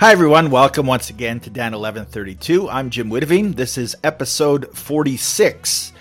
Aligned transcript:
Hi, 0.00 0.12
everyone. 0.12 0.50
Welcome 0.50 0.86
once 0.86 1.10
again 1.10 1.40
to 1.40 1.50
Dan 1.50 1.72
1132. 1.72 2.70
I'm 2.70 2.88
Jim 2.88 3.10
Witteveen. 3.10 3.56
This 3.56 3.76
is 3.76 3.96
episode 4.04 4.70
46. 4.72 5.92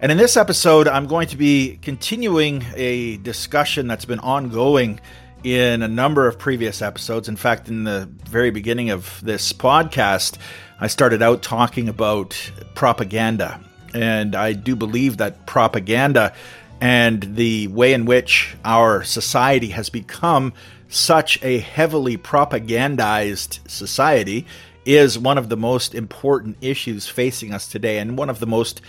And 0.00 0.12
in 0.12 0.18
this 0.18 0.36
episode, 0.36 0.86
I'm 0.86 1.08
going 1.08 1.26
to 1.26 1.36
be 1.36 1.76
continuing 1.82 2.64
a 2.76 3.16
discussion 3.16 3.88
that's 3.88 4.04
been 4.04 4.20
ongoing 4.20 5.00
in 5.42 5.82
a 5.82 5.88
number 5.88 6.28
of 6.28 6.38
previous 6.38 6.80
episodes. 6.80 7.28
In 7.28 7.34
fact, 7.34 7.68
in 7.68 7.82
the 7.82 8.08
very 8.24 8.52
beginning 8.52 8.90
of 8.90 9.20
this 9.24 9.52
podcast, 9.52 10.38
I 10.78 10.86
started 10.86 11.20
out 11.20 11.42
talking 11.42 11.88
about 11.88 12.52
propaganda. 12.76 13.60
And 13.92 14.36
I 14.36 14.52
do 14.52 14.76
believe 14.76 15.16
that 15.16 15.46
propaganda 15.46 16.34
and 16.80 17.34
the 17.34 17.66
way 17.66 17.94
in 17.94 18.04
which 18.04 18.56
our 18.64 19.02
society 19.02 19.70
has 19.70 19.90
become 19.90 20.52
such 20.90 21.42
a 21.42 21.58
heavily 21.58 22.18
propagandized 22.18 23.60
society 23.68 24.46
is 24.84 25.18
one 25.18 25.38
of 25.38 25.48
the 25.48 25.56
most 25.56 25.94
important 25.94 26.56
issues 26.60 27.06
facing 27.06 27.52
us 27.52 27.68
today 27.68 27.98
and 27.98 28.18
one 28.18 28.28
of 28.28 28.40
the 28.40 28.46
most 28.46 28.80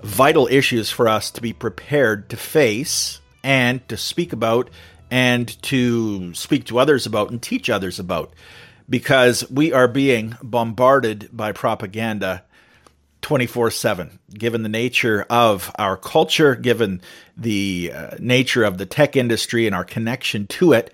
vital 0.00 0.48
issues 0.48 0.90
for 0.90 1.08
us 1.08 1.30
to 1.30 1.42
be 1.42 1.52
prepared 1.52 2.28
to 2.30 2.36
face 2.36 3.20
and 3.44 3.86
to 3.88 3.96
speak 3.96 4.32
about 4.32 4.70
and 5.10 5.60
to 5.62 6.32
speak 6.32 6.64
to 6.64 6.78
others 6.78 7.06
about 7.06 7.30
and 7.30 7.42
teach 7.42 7.68
others 7.68 7.98
about. 7.98 8.32
Because 8.88 9.48
we 9.50 9.72
are 9.72 9.88
being 9.88 10.36
bombarded 10.42 11.28
by 11.32 11.52
propaganda 11.52 12.44
24 13.20 13.70
7, 13.70 14.18
given 14.34 14.62
the 14.62 14.68
nature 14.68 15.24
of 15.30 15.70
our 15.78 15.96
culture, 15.96 16.56
given 16.56 17.00
the 17.36 17.92
uh, 17.94 18.10
nature 18.18 18.64
of 18.64 18.78
the 18.78 18.86
tech 18.86 19.16
industry 19.16 19.66
and 19.66 19.76
our 19.76 19.84
connection 19.84 20.46
to 20.48 20.72
it 20.72 20.92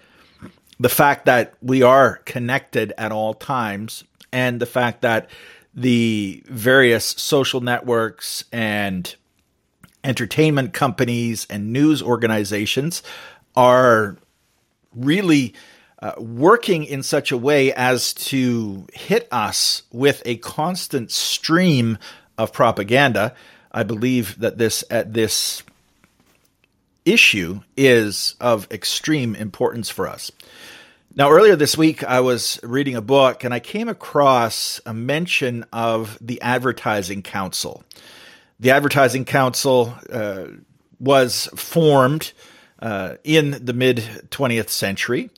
the 0.80 0.88
fact 0.88 1.26
that 1.26 1.54
we 1.60 1.82
are 1.82 2.16
connected 2.24 2.92
at 2.96 3.12
all 3.12 3.34
times 3.34 4.04
and 4.32 4.60
the 4.60 4.66
fact 4.66 5.02
that 5.02 5.28
the 5.74 6.42
various 6.46 7.04
social 7.04 7.60
networks 7.60 8.44
and 8.52 9.14
entertainment 10.04 10.72
companies 10.72 11.46
and 11.50 11.72
news 11.72 12.02
organizations 12.02 13.02
are 13.56 14.16
really 14.94 15.54
uh, 16.00 16.12
working 16.18 16.84
in 16.84 17.02
such 17.02 17.32
a 17.32 17.36
way 17.36 17.72
as 17.72 18.14
to 18.14 18.86
hit 18.92 19.26
us 19.32 19.82
with 19.92 20.22
a 20.24 20.36
constant 20.36 21.10
stream 21.10 21.98
of 22.36 22.52
propaganda. 22.52 23.34
I 23.72 23.82
believe 23.82 24.38
that 24.38 24.58
this 24.58 24.84
at 24.90 25.12
this 25.12 25.62
issue 27.12 27.60
is 27.76 28.34
of 28.40 28.70
extreme 28.70 29.34
importance 29.34 29.90
for 29.90 30.08
us. 30.08 30.30
Now, 31.14 31.30
earlier 31.30 31.56
this 31.56 31.76
week, 31.76 32.04
I 32.04 32.20
was 32.20 32.60
reading 32.62 32.94
a 32.94 33.00
book 33.00 33.42
and 33.42 33.52
I 33.52 33.60
came 33.60 33.88
across 33.88 34.80
a 34.86 34.94
mention 34.94 35.64
of 35.72 36.16
the 36.20 36.40
Advertising 36.42 37.22
Council. 37.22 37.82
The 38.60 38.70
Advertising 38.70 39.24
Council 39.24 39.94
uh, 40.12 40.44
was 41.00 41.48
formed 41.56 42.32
uh, 42.80 43.14
in 43.24 43.64
the 43.64 43.72
mid 43.72 43.96
20th 44.30 44.68
century. 44.68 45.30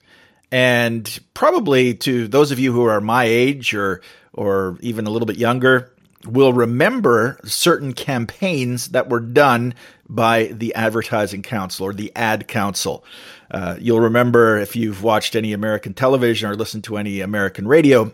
And 0.52 1.18
probably 1.32 1.94
to 1.94 2.28
those 2.28 2.50
of 2.50 2.58
you 2.58 2.72
who 2.72 2.84
are 2.84 3.00
my 3.00 3.24
age 3.24 3.72
or, 3.72 4.02
or 4.32 4.76
even 4.80 5.06
a 5.06 5.10
little 5.10 5.26
bit 5.26 5.38
younger, 5.38 5.92
will 6.26 6.52
remember 6.52 7.38
certain 7.44 7.92
campaigns 7.92 8.88
that 8.88 9.08
were 9.08 9.20
done 9.20 9.74
by 10.08 10.46
the 10.46 10.74
Advertising 10.74 11.42
Council 11.42 11.86
or 11.86 11.94
the 11.94 12.12
Ad 12.14 12.46
Council. 12.46 13.04
Uh, 13.50 13.76
you'll 13.78 14.00
remember 14.00 14.58
if 14.58 14.76
you've 14.76 15.02
watched 15.02 15.34
any 15.34 15.52
American 15.52 15.94
television 15.94 16.50
or 16.50 16.54
listened 16.54 16.84
to 16.84 16.96
any 16.96 17.20
American 17.20 17.66
radio, 17.66 18.12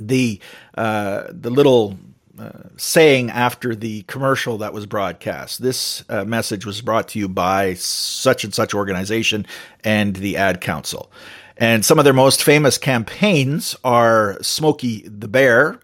the 0.00 0.40
uh, 0.76 1.24
the 1.30 1.50
little 1.50 1.98
uh, 2.38 2.50
saying 2.76 3.30
after 3.30 3.74
the 3.74 4.02
commercial 4.02 4.58
that 4.58 4.72
was 4.72 4.84
broadcast. 4.86 5.62
This 5.62 6.04
uh, 6.08 6.24
message 6.24 6.66
was 6.66 6.82
brought 6.82 7.08
to 7.08 7.18
you 7.18 7.28
by 7.28 7.74
such 7.74 8.44
and 8.44 8.52
such 8.52 8.74
organization 8.74 9.46
and 9.84 10.16
the 10.16 10.36
Ad 10.36 10.60
Council. 10.60 11.10
And 11.56 11.82
some 11.82 11.98
of 11.98 12.04
their 12.04 12.12
most 12.12 12.44
famous 12.44 12.76
campaigns 12.76 13.74
are 13.82 14.36
Smokey 14.42 15.08
the 15.08 15.28
Bear. 15.28 15.80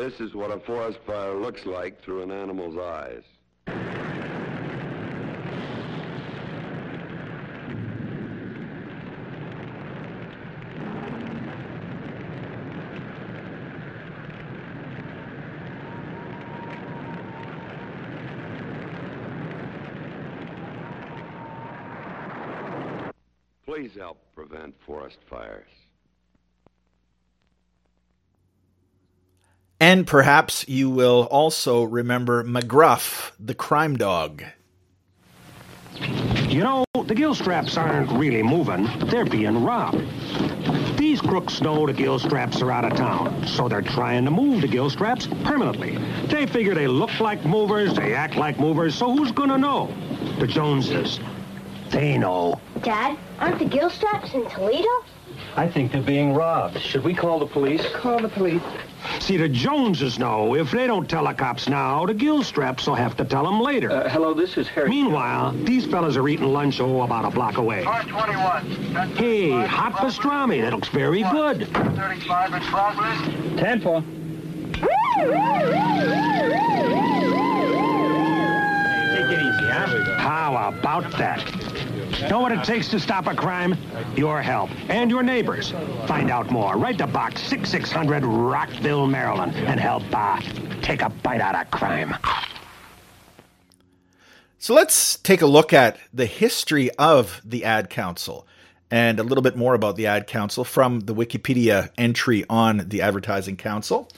This 0.00 0.18
is 0.18 0.34
what 0.34 0.50
a 0.50 0.58
forest 0.60 0.98
fire 1.06 1.34
looks 1.34 1.66
like 1.66 2.00
through 2.00 2.22
an 2.22 2.30
animal's 2.30 2.78
eyes. 2.78 3.22
Please 23.66 23.94
help 23.98 24.16
prevent 24.34 24.74
forest 24.86 25.18
fires. 25.28 25.68
And 29.80 30.06
perhaps 30.06 30.68
you 30.68 30.90
will 30.90 31.26
also 31.30 31.82
remember 31.82 32.44
McGruff, 32.44 33.32
the 33.40 33.54
crime 33.54 33.96
dog. 33.96 34.44
You 36.48 36.62
know, 36.62 36.84
the 37.06 37.14
gill 37.14 37.34
straps 37.34 37.78
aren't 37.78 38.12
really 38.12 38.42
moving, 38.42 38.86
they're 39.06 39.24
being 39.24 39.64
robbed. 39.64 40.06
These 40.98 41.22
crooks 41.22 41.62
know 41.62 41.86
the 41.86 41.94
gill 41.94 42.18
straps 42.18 42.60
are 42.60 42.70
out 42.70 42.84
of 42.84 42.94
town, 42.94 43.46
so 43.46 43.68
they're 43.68 43.80
trying 43.80 44.26
to 44.26 44.30
move 44.30 44.60
the 44.60 44.68
gill 44.68 44.90
straps 44.90 45.26
permanently. 45.44 45.96
They 46.26 46.46
figure 46.46 46.74
they 46.74 46.86
look 46.86 47.18
like 47.18 47.42
movers, 47.46 47.94
they 47.94 48.14
act 48.14 48.36
like 48.36 48.60
movers, 48.60 48.94
so 48.94 49.16
who's 49.16 49.32
gonna 49.32 49.56
know? 49.56 49.92
The 50.38 50.46
Joneses. 50.46 51.20
They 51.88 52.18
know. 52.18 52.60
Dad, 52.82 53.18
aren't 53.38 53.58
the 53.58 53.64
gill 53.64 53.88
straps 53.88 54.34
in 54.34 54.44
Toledo? 54.50 54.88
I 55.56 55.68
think 55.68 55.92
they're 55.92 56.02
being 56.02 56.34
robbed. 56.34 56.80
Should 56.80 57.04
we 57.04 57.14
call 57.14 57.38
the 57.38 57.46
police? 57.46 57.84
Call 57.92 58.20
the 58.20 58.28
police. 58.28 58.62
See, 59.18 59.36
the 59.36 59.48
Joneses 59.48 60.18
know. 60.18 60.54
If 60.54 60.70
they 60.70 60.86
don't 60.86 61.08
tell 61.08 61.26
the 61.26 61.32
cops 61.32 61.68
now, 61.68 62.06
the 62.06 62.14
gill 62.14 62.42
straps 62.42 62.86
will 62.86 62.94
have 62.94 63.16
to 63.16 63.24
tell 63.24 63.44
them 63.44 63.60
later. 63.60 63.90
Uh, 63.90 64.08
hello, 64.08 64.34
this 64.34 64.56
is 64.56 64.68
Harry. 64.68 64.88
Meanwhile, 64.88 65.52
these 65.64 65.86
fellas 65.86 66.16
are 66.16 66.28
eating 66.28 66.52
lunch, 66.52 66.80
oh, 66.80 67.02
about 67.02 67.24
a 67.24 67.30
block 67.30 67.56
away. 67.56 67.82
21. 67.82 68.64
Hey, 69.16 69.50
hot 69.66 69.94
pastrami. 69.94 70.60
That 70.62 70.72
looks 70.72 70.88
very 70.88 71.22
good. 71.22 71.66
35 71.68 72.54
in 72.54 72.60
progress. 72.62 73.58
10 73.58 73.80
4. 73.80 74.00
Take 74.00 74.08
it 79.28 79.38
easy, 79.38 79.68
huh? 79.68 79.86
How 80.18 80.68
about 80.68 81.10
that? 81.18 81.40
Know 82.28 82.40
what 82.40 82.52
it 82.52 82.64
takes 82.64 82.88
to 82.88 83.00
stop 83.00 83.26
a 83.26 83.34
crime? 83.34 83.76
Your 84.16 84.42
help 84.42 84.70
and 84.90 85.10
your 85.10 85.22
neighbors. 85.22 85.70
Find 86.06 86.30
out 86.30 86.50
more. 86.50 86.76
Write 86.76 86.98
to 86.98 87.06
Box 87.06 87.42
6600 87.42 88.24
Rockville, 88.24 89.06
Maryland, 89.06 89.54
and 89.54 89.80
help 89.80 90.02
uh, 90.12 90.40
take 90.82 91.02
a 91.02 91.08
bite 91.08 91.40
out 91.40 91.54
of 91.54 91.70
crime. 91.70 92.14
So 94.58 94.74
let's 94.74 95.16
take 95.16 95.40
a 95.40 95.46
look 95.46 95.72
at 95.72 95.98
the 96.12 96.26
history 96.26 96.90
of 96.92 97.40
the 97.44 97.64
Ad 97.64 97.88
Council 97.88 98.46
and 98.90 99.18
a 99.18 99.22
little 99.22 99.42
bit 99.42 99.56
more 99.56 99.74
about 99.74 99.96
the 99.96 100.06
Ad 100.06 100.26
Council 100.26 100.64
from 100.64 101.00
the 101.00 101.14
Wikipedia 101.14 101.90
entry 101.96 102.44
on 102.50 102.88
the 102.88 103.00
Advertising 103.00 103.56
Council. 103.56 104.08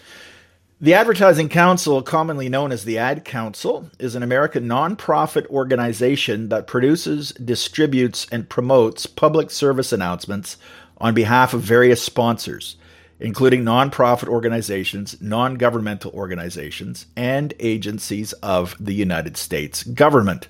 The 0.82 0.94
Advertising 0.94 1.48
Council, 1.48 2.02
commonly 2.02 2.48
known 2.48 2.72
as 2.72 2.82
the 2.82 2.98
Ad 2.98 3.24
Council, 3.24 3.88
is 4.00 4.16
an 4.16 4.24
American 4.24 4.66
nonprofit 4.66 5.46
organization 5.46 6.48
that 6.48 6.66
produces, 6.66 7.30
distributes, 7.34 8.26
and 8.32 8.48
promotes 8.48 9.06
public 9.06 9.52
service 9.52 9.92
announcements 9.92 10.56
on 10.98 11.14
behalf 11.14 11.54
of 11.54 11.60
various 11.60 12.02
sponsors, 12.02 12.74
including 13.20 13.62
nonprofit 13.62 14.26
organizations, 14.26 15.16
non 15.22 15.54
governmental 15.54 16.10
organizations, 16.14 17.06
and 17.14 17.54
agencies 17.60 18.32
of 18.42 18.74
the 18.80 18.92
United 18.92 19.36
States 19.36 19.84
government. 19.84 20.48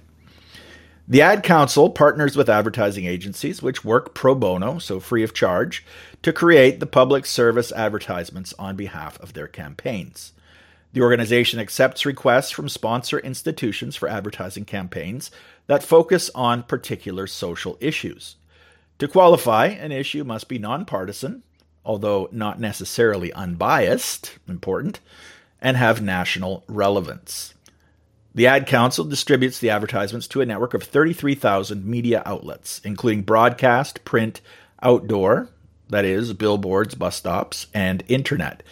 The 1.09 1.21
Ad 1.21 1.43
Council 1.43 1.91
partners 1.91 2.37
with 2.37 2.49
advertising 2.49 3.07
agencies 3.07 3.61
which 3.61 3.85
work 3.85 4.15
pro 4.15 4.37
bono, 4.37 4.79
so 4.79 5.01
free 5.01 5.25
of 5.25 5.35
charge, 5.35 5.85
to 6.23 6.33
create 6.33 6.79
the 6.79 6.87
public 6.87 7.27
service 7.27 7.73
advertisements 7.73 8.55
on 8.57 8.77
behalf 8.77 9.19
of 9.21 9.33
their 9.33 9.49
campaigns. 9.49 10.33
The 10.93 11.01
organization 11.01 11.59
accepts 11.59 12.07
requests 12.07 12.53
from 12.53 12.69
sponsor 12.69 13.19
institutions 13.19 13.97
for 13.97 14.09
advertising 14.09 14.65
campaigns 14.65 15.33
that 15.67 15.83
focus 15.83 16.31
on 16.37 16.63
particular 16.63 17.27
social 17.27 17.77
issues. 17.81 18.37
To 18.99 19.09
qualify, 19.09 19.67
an 19.67 19.91
issue 19.91 20.23
must 20.23 20.49
be 20.49 20.59
nonpartisan, 20.59 21.43
although 21.85 22.29
not 22.31 22.61
necessarily 22.61 23.33
unbiased, 23.33 24.39
important, 24.47 25.01
and 25.61 25.77
have 25.77 26.01
national 26.01 26.63
relevance. 26.69 27.55
The 28.35 28.47
Ad 28.47 28.67
Council 28.67 29.05
distributes 29.05 29.59
the 29.59 29.69
advertisements 29.69 30.27
to 30.29 30.41
a 30.41 30.47
network 30.47 30.73
of 30.73 30.83
33,000 30.83 31.85
media 31.85 32.23
outlets, 32.25 32.81
including 32.83 33.23
broadcast, 33.23 34.05
print, 34.07 34.41
outdoor, 34.83 35.51
that 35.91 36.07
is, 36.07 36.33
billboards, 36.33 36.95
bus 36.95 37.17
stops, 37.17 37.67
and 37.75 38.03
internet, 38.09 38.63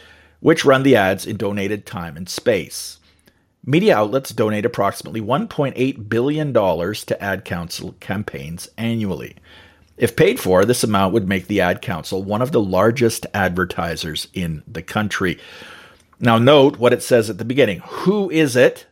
which 0.40 0.64
run 0.64 0.82
the 0.82 0.96
ads 0.96 1.26
in 1.26 1.36
donated 1.36 1.84
time 1.84 2.16
and 2.16 2.28
space. 2.28 2.98
Media 3.62 3.94
outlets 3.94 4.30
donate 4.30 4.64
approximately 4.64 5.20
$1.8 5.20 6.08
billion 6.08 6.54
to 6.54 7.22
Ad 7.22 7.44
Council 7.44 7.94
campaigns 8.00 8.70
annually. 8.78 9.36
If 9.98 10.16
paid 10.16 10.40
for, 10.40 10.64
this 10.64 10.82
amount 10.82 11.12
would 11.12 11.28
make 11.28 11.46
the 11.46 11.60
Ad 11.60 11.82
Council 11.82 12.22
one 12.22 12.40
of 12.40 12.52
the 12.52 12.62
largest 12.62 13.26
advertisers 13.34 14.28
in 14.32 14.62
the 14.66 14.80
country. 14.80 15.38
Now, 16.18 16.38
note 16.38 16.78
what 16.78 16.94
it 16.94 17.02
says 17.02 17.28
at 17.28 17.36
the 17.36 17.44
beginning. 17.44 17.80
Who 17.84 18.30
is 18.30 18.56
it 18.56 18.86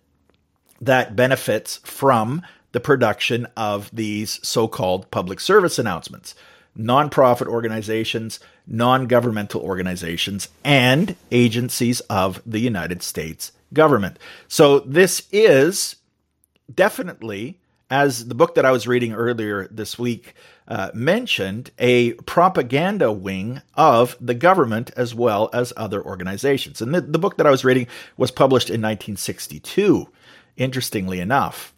that 0.81 1.17
benefits 1.17 1.79
from 1.85 2.43
the 2.73 2.81
production 2.81 3.47
of 3.57 3.91
these 3.93 4.41
so 4.47 4.69
called 4.69 5.11
public 5.11 5.41
service 5.41 5.79
announcements? 5.79 6.35
Nonprofit 6.79 7.47
organizations, 7.47 8.39
non 8.67 9.07
governmental 9.07 9.61
organizations, 9.63 10.49
and 10.65 11.17
agencies 11.33 12.01
of 12.03 12.41
the 12.47 12.61
United 12.61 13.03
States 13.03 13.53
government. 13.73 14.19
So, 14.47 14.81
this 14.81 15.27
is 15.33 15.97
definitely, 16.73 17.59
as 17.91 18.29
the 18.29 18.35
book 18.35 18.55
that 18.55 18.65
I 18.65 18.71
was 18.71 18.87
reading 18.87 19.13
earlier 19.13 19.67
this 19.69 19.99
week 19.99 20.35
uh, 20.69 20.91
mentioned, 20.93 21.71
a 21.79 22.13
propaganda 22.13 23.11
wing 23.11 23.63
of 23.75 24.17
the 24.21 24.35
government 24.35 24.91
as 24.97 25.15
well 25.15 25.49
as 25.53 25.73
other 25.77 26.05
organizations. 26.05 26.83
And 26.83 26.95
the, 26.95 27.01
the 27.01 27.19
book 27.19 27.39
that 27.39 27.47
I 27.47 27.51
was 27.51 27.65
reading 27.65 27.87
was 28.17 28.31
published 28.31 28.69
in 28.69 28.83
1962, 28.83 30.09
interestingly 30.59 31.21
enough. 31.21 31.73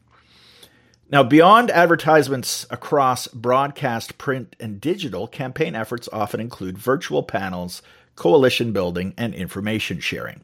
Now, 1.10 1.22
beyond 1.22 1.70
advertisements 1.70 2.66
across 2.70 3.26
broadcast, 3.28 4.16
print, 4.16 4.54
and 4.60 4.80
digital, 4.80 5.26
campaign 5.26 5.74
efforts 5.74 6.08
often 6.12 6.40
include 6.40 6.78
virtual 6.78 7.22
panels, 7.22 7.82
coalition 8.14 8.72
building, 8.72 9.14
and 9.16 9.34
information 9.34 9.98
sharing. 9.98 10.42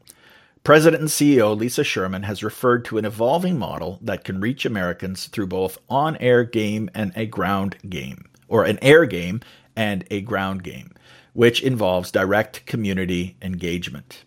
President 0.65 1.01
and 1.01 1.09
CEO 1.09 1.57
Lisa 1.57 1.85
Sherman 1.85 2.25
has 2.25 2.43
referred 2.43 2.85
to 2.87 2.99
an 2.99 3.05
evolving 3.05 3.57
model 3.57 4.01
that 4.03 4.25
can 4.25 4.41
reach 4.41 4.67
Americans 4.67 5.27
through 5.27 5.47
both 5.47 5.79
on 5.89 6.17
air 6.17 6.43
game 6.43 6.91
and 6.93 7.13
a 7.15 7.27
ground 7.27 7.77
game 7.89 8.25
or 8.49 8.65
an 8.65 8.81
air 8.83 9.07
game 9.07 9.41
and 9.77 10.05
a 10.11 10.21
ground 10.23 10.65
game, 10.65 10.91
which 11.35 11.63
involves 11.63 12.11
direct 12.11 12.67
community 12.67 13.37
engagement. 13.41 14.25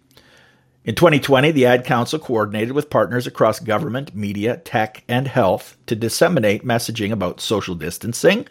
In 0.85 0.95
2020, 0.95 1.51
the 1.51 1.65
Ad 1.65 1.83
Council 1.83 2.19
coordinated 2.19 2.71
with 2.71 2.89
partners 2.89 3.27
across 3.27 3.59
government, 3.59 4.15
media, 4.15 4.57
tech, 4.57 5.03
and 5.09 5.27
health 5.27 5.75
to 5.87 5.95
disseminate 5.95 6.65
messaging 6.65 7.11
about 7.11 7.41
social 7.41 7.75
distancing, 7.75 8.47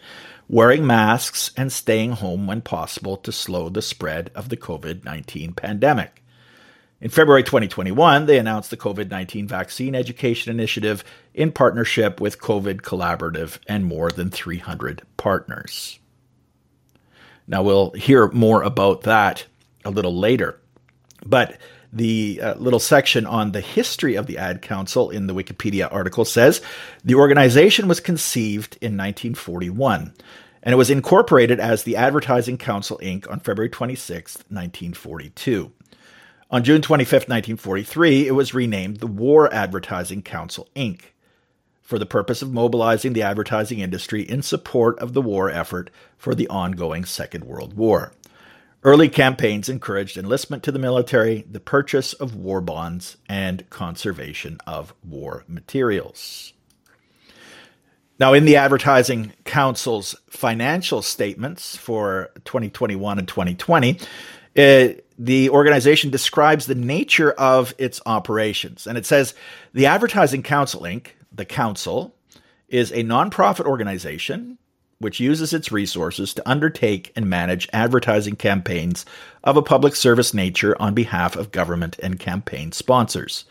wearing 0.47 0.85
masks, 0.85 1.51
and 1.57 1.71
staying 1.71 2.11
home 2.11 2.45
when 2.45 2.61
possible 2.61 3.17
to 3.17 3.31
slow 3.31 3.67
the 3.67 3.81
spread 3.81 4.29
of 4.35 4.49
the 4.49 4.57
COVID 4.57 5.03
19 5.03 5.53
pandemic. 5.53 6.23
In 7.01 7.09
February 7.09 7.43
2021, 7.43 8.27
they 8.27 8.37
announced 8.37 8.69
the 8.69 8.77
COVID 8.77 9.09
19 9.09 9.47
Vaccine 9.47 9.95
Education 9.95 10.51
Initiative 10.51 11.03
in 11.33 11.51
partnership 11.51 12.21
with 12.21 12.39
COVID 12.39 12.81
Collaborative 12.81 13.57
and 13.67 13.85
more 13.85 14.11
than 14.11 14.29
300 14.29 15.01
partners. 15.17 15.97
Now, 17.47 17.63
we'll 17.63 17.89
hear 17.91 18.27
more 18.27 18.61
about 18.61 19.01
that 19.01 19.45
a 19.83 19.89
little 19.89 20.15
later. 20.15 20.59
But 21.25 21.57
the 21.91 22.39
uh, 22.41 22.55
little 22.55 22.79
section 22.79 23.25
on 23.25 23.51
the 23.51 23.61
history 23.61 24.15
of 24.15 24.27
the 24.27 24.37
Ad 24.37 24.61
Council 24.61 25.09
in 25.09 25.27
the 25.27 25.33
Wikipedia 25.33 25.91
article 25.91 26.25
says 26.25 26.61
the 27.03 27.15
organization 27.15 27.87
was 27.87 27.99
conceived 27.99 28.75
in 28.81 28.97
1941 28.97 30.13
and 30.61 30.73
it 30.73 30.77
was 30.77 30.89
incorporated 30.89 31.59
as 31.59 31.83
the 31.83 31.95
Advertising 31.95 32.57
Council 32.57 32.99
Inc. 33.01 33.29
on 33.29 33.39
February 33.39 33.69
26, 33.69 34.35
1942. 34.49 35.71
On 36.51 36.63
June 36.63 36.81
25, 36.81 37.11
1943, 37.11 38.27
it 38.27 38.31
was 38.31 38.53
renamed 38.53 38.97
the 38.97 39.07
War 39.07 39.53
Advertising 39.53 40.21
Council, 40.21 40.67
Inc., 40.75 41.01
for 41.81 41.97
the 41.97 42.05
purpose 42.05 42.41
of 42.41 42.51
mobilizing 42.51 43.13
the 43.13 43.21
advertising 43.21 43.79
industry 43.79 44.21
in 44.21 44.41
support 44.41 44.99
of 44.99 45.13
the 45.13 45.21
war 45.21 45.49
effort 45.49 45.89
for 46.17 46.35
the 46.35 46.47
ongoing 46.47 47.05
Second 47.05 47.45
World 47.45 47.73
War. 47.75 48.11
Early 48.81 49.09
campaigns 49.09 49.67
encouraged 49.67 50.17
enlistment 50.17 50.63
to 50.63 50.71
the 50.71 50.79
military, 50.79 51.45
the 51.49 51.59
purchase 51.59 52.13
of 52.13 52.35
war 52.35 52.61
bonds, 52.61 53.17
and 53.27 53.69
conservation 53.69 54.57
of 54.65 54.93
war 55.03 55.43
materials. 55.49 56.53
Now, 58.19 58.33
in 58.33 58.45
the 58.45 58.55
Advertising 58.55 59.33
Council's 59.43 60.15
financial 60.29 61.01
statements 61.01 61.75
for 61.75 62.31
2021 62.45 63.19
and 63.19 63.27
2020, 63.27 63.91
it, 63.91 63.99
eh, 64.55 64.93
the 65.17 65.49
organization 65.49 66.09
describes 66.09 66.65
the 66.65 66.75
nature 66.75 67.31
of 67.31 67.73
its 67.77 67.99
operations. 68.05 68.87
And 68.87 68.97
it 68.97 69.05
says 69.05 69.33
the 69.73 69.87
Advertising 69.87 70.43
Council 70.43 70.81
Inc., 70.81 71.07
the 71.33 71.43
council, 71.43 72.15
is 72.69 72.91
a 72.91 73.03
nonprofit 73.03 73.65
organization 73.65 74.57
which 74.99 75.19
uses 75.19 75.53
its 75.53 75.71
resources 75.71 76.33
to 76.33 76.49
undertake 76.49 77.11
and 77.15 77.29
manage 77.29 77.69
advertising 77.73 78.35
campaigns 78.35 79.05
of 79.43 79.57
a 79.57 79.61
public 79.61 79.95
service 79.95 80.33
nature 80.33 80.79
on 80.81 80.93
behalf 80.93 81.35
of 81.35 81.51
government 81.51 81.97
and 82.03 82.19
campaign 82.19 82.71
sponsors. 82.71 83.45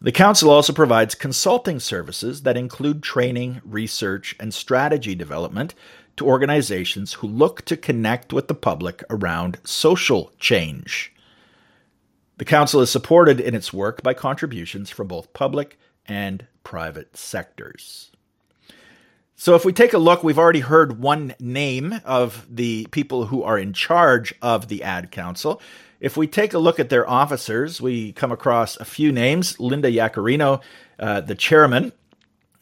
The 0.00 0.12
Council 0.12 0.50
also 0.50 0.72
provides 0.72 1.14
consulting 1.14 1.80
services 1.80 2.42
that 2.42 2.56
include 2.56 3.02
training, 3.02 3.60
research, 3.64 4.36
and 4.38 4.52
strategy 4.52 5.14
development 5.14 5.74
to 6.16 6.26
organizations 6.26 7.14
who 7.14 7.26
look 7.26 7.64
to 7.64 7.76
connect 7.76 8.32
with 8.32 8.46
the 8.46 8.54
public 8.54 9.02
around 9.10 9.58
social 9.64 10.32
change. 10.38 11.12
The 12.36 12.44
Council 12.44 12.80
is 12.80 12.90
supported 12.90 13.40
in 13.40 13.54
its 13.54 13.72
work 13.72 14.02
by 14.02 14.14
contributions 14.14 14.90
from 14.90 15.08
both 15.08 15.32
public 15.32 15.78
and 16.06 16.46
private 16.62 17.16
sectors. 17.16 18.10
So, 19.36 19.56
if 19.56 19.64
we 19.64 19.72
take 19.72 19.92
a 19.92 19.98
look, 19.98 20.22
we've 20.22 20.38
already 20.38 20.60
heard 20.60 21.00
one 21.00 21.34
name 21.40 22.00
of 22.04 22.46
the 22.48 22.86
people 22.92 23.26
who 23.26 23.42
are 23.42 23.58
in 23.58 23.72
charge 23.72 24.32
of 24.40 24.68
the 24.68 24.82
Ad 24.84 25.10
Council. 25.10 25.60
If 26.00 26.16
we 26.16 26.26
take 26.26 26.54
a 26.54 26.58
look 26.58 26.78
at 26.78 26.88
their 26.88 27.08
officers, 27.08 27.80
we 27.80 28.12
come 28.12 28.30
across 28.30 28.76
a 28.76 28.84
few 28.84 29.10
names 29.10 29.58
Linda 29.58 29.90
Yaccarino, 29.90 30.62
uh, 31.00 31.20
the 31.20 31.34
chairman, 31.34 31.92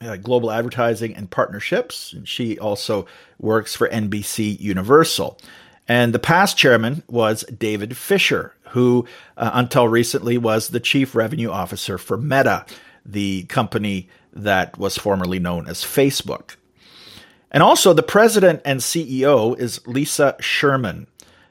uh, 0.01 0.17
global 0.17 0.51
advertising 0.51 1.15
and 1.15 1.31
partnerships. 1.31 2.13
And 2.13 2.27
she 2.27 2.59
also 2.59 3.07
works 3.39 3.77
for 3.77 3.89
NBC 3.89 4.59
Universal. 4.59 5.39
And 5.89 6.15
the 6.15 6.19
past 6.19 6.57
chairman 6.57 7.03
was 7.09 7.43
David 7.45 7.97
Fischer, 7.97 8.55
who 8.71 9.07
uh, 9.37 9.51
until 9.53 9.89
recently 9.89 10.39
was 10.39 10.69
the 10.69 10.81
chief 10.81 11.15
revenue 11.15 11.51
officer 11.51 11.99
for 11.99 12.17
Meta, 12.17 12.65
the 13.05 13.43
company 13.45 14.09
that 14.33 14.79
was 14.79 14.97
formerly 14.97 15.39
known 15.39 15.69
as 15.69 15.83
Facebook. 15.83 16.57
And 17.53 17.63
also, 17.63 17.93
the 17.93 18.03
president 18.03 18.63
and 18.65 18.81
CEO 18.81 19.57
is 19.59 19.87
Lisa 19.87 20.37
Sherman. 20.41 21.07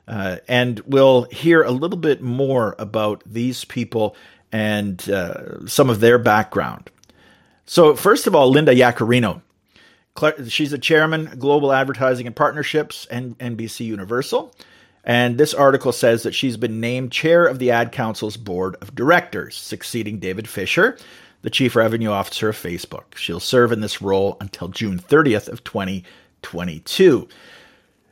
Uh, 0.08 0.38
and 0.48 0.80
we'll 0.82 1.24
hear 1.26 1.62
a 1.62 1.72
little 1.72 1.98
bit 1.98 2.22
more 2.22 2.76
about 2.80 3.24
these 3.26 3.64
people 3.64 4.16
and 4.52 5.10
uh, 5.10 5.66
some 5.68 5.90
of 5.90 6.00
their 6.00 6.18
background. 6.18 6.90
So, 7.66 7.96
first 7.96 8.28
of 8.28 8.36
all, 8.36 8.50
Linda 8.50 8.74
Yaccarino. 8.74 9.42
She's 10.50 10.72
the 10.72 10.78
chairman, 10.78 11.32
Global 11.40 11.72
Advertising 11.72 12.28
and 12.28 12.36
Partnerships, 12.36 13.06
and 13.06 13.38
NBC 13.38 13.86
Universal. 13.86 14.54
And 15.04 15.38
this 15.38 15.54
article 15.54 15.92
says 15.92 16.24
that 16.24 16.36
she's 16.36 16.58
been 16.58 16.82
named 16.82 17.12
chair 17.12 17.46
of 17.46 17.60
the 17.60 17.72
Ad 17.72 17.92
Council's 17.92 18.38
board 18.38 18.76
of 18.82 18.94
directors, 18.94 19.56
succeeding 19.56 20.20
David 20.20 20.50
Fischer, 20.50 20.98
the 21.42 21.50
chief 21.50 21.76
revenue 21.76 22.10
officer 22.10 22.50
of 22.50 22.58
Facebook. 22.58 23.16
She'll 23.16 23.40
serve 23.40 23.72
in 23.72 23.82
this 23.82 24.02
role 24.02 24.38
until 24.40 24.68
June 24.68 25.00
30th 25.00 25.48
of 25.48 25.64
2022. 25.64 27.28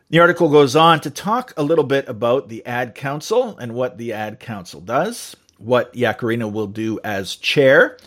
The 0.09 0.19
article 0.19 0.49
goes 0.49 0.75
on 0.75 1.01
to 1.01 1.11
talk 1.11 1.53
a 1.55 1.63
little 1.63 1.83
bit 1.83 2.09
about 2.09 2.49
the 2.49 2.65
Ad 2.65 2.95
Council 2.95 3.57
and 3.57 3.75
what 3.75 3.97
the 3.97 4.13
Ad 4.13 4.39
Council 4.39 4.81
does, 4.81 5.35
what 5.57 5.93
Yaccarino 5.93 6.51
will 6.51 6.67
do 6.67 6.99
as 7.03 7.35
chair, 7.35 7.97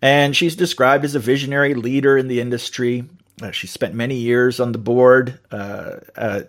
and 0.00 0.34
she's 0.34 0.56
described 0.56 1.04
as 1.04 1.14
a 1.14 1.20
visionary 1.20 1.74
leader 1.74 2.16
in 2.16 2.28
the 2.28 2.40
industry. 2.40 3.04
Uh, 3.42 3.50
she 3.50 3.66
spent 3.66 3.94
many 3.94 4.16
years 4.16 4.60
on 4.60 4.72
the 4.72 4.78
board. 4.78 5.38
Uh, 5.50 5.96
uh, 6.16 6.42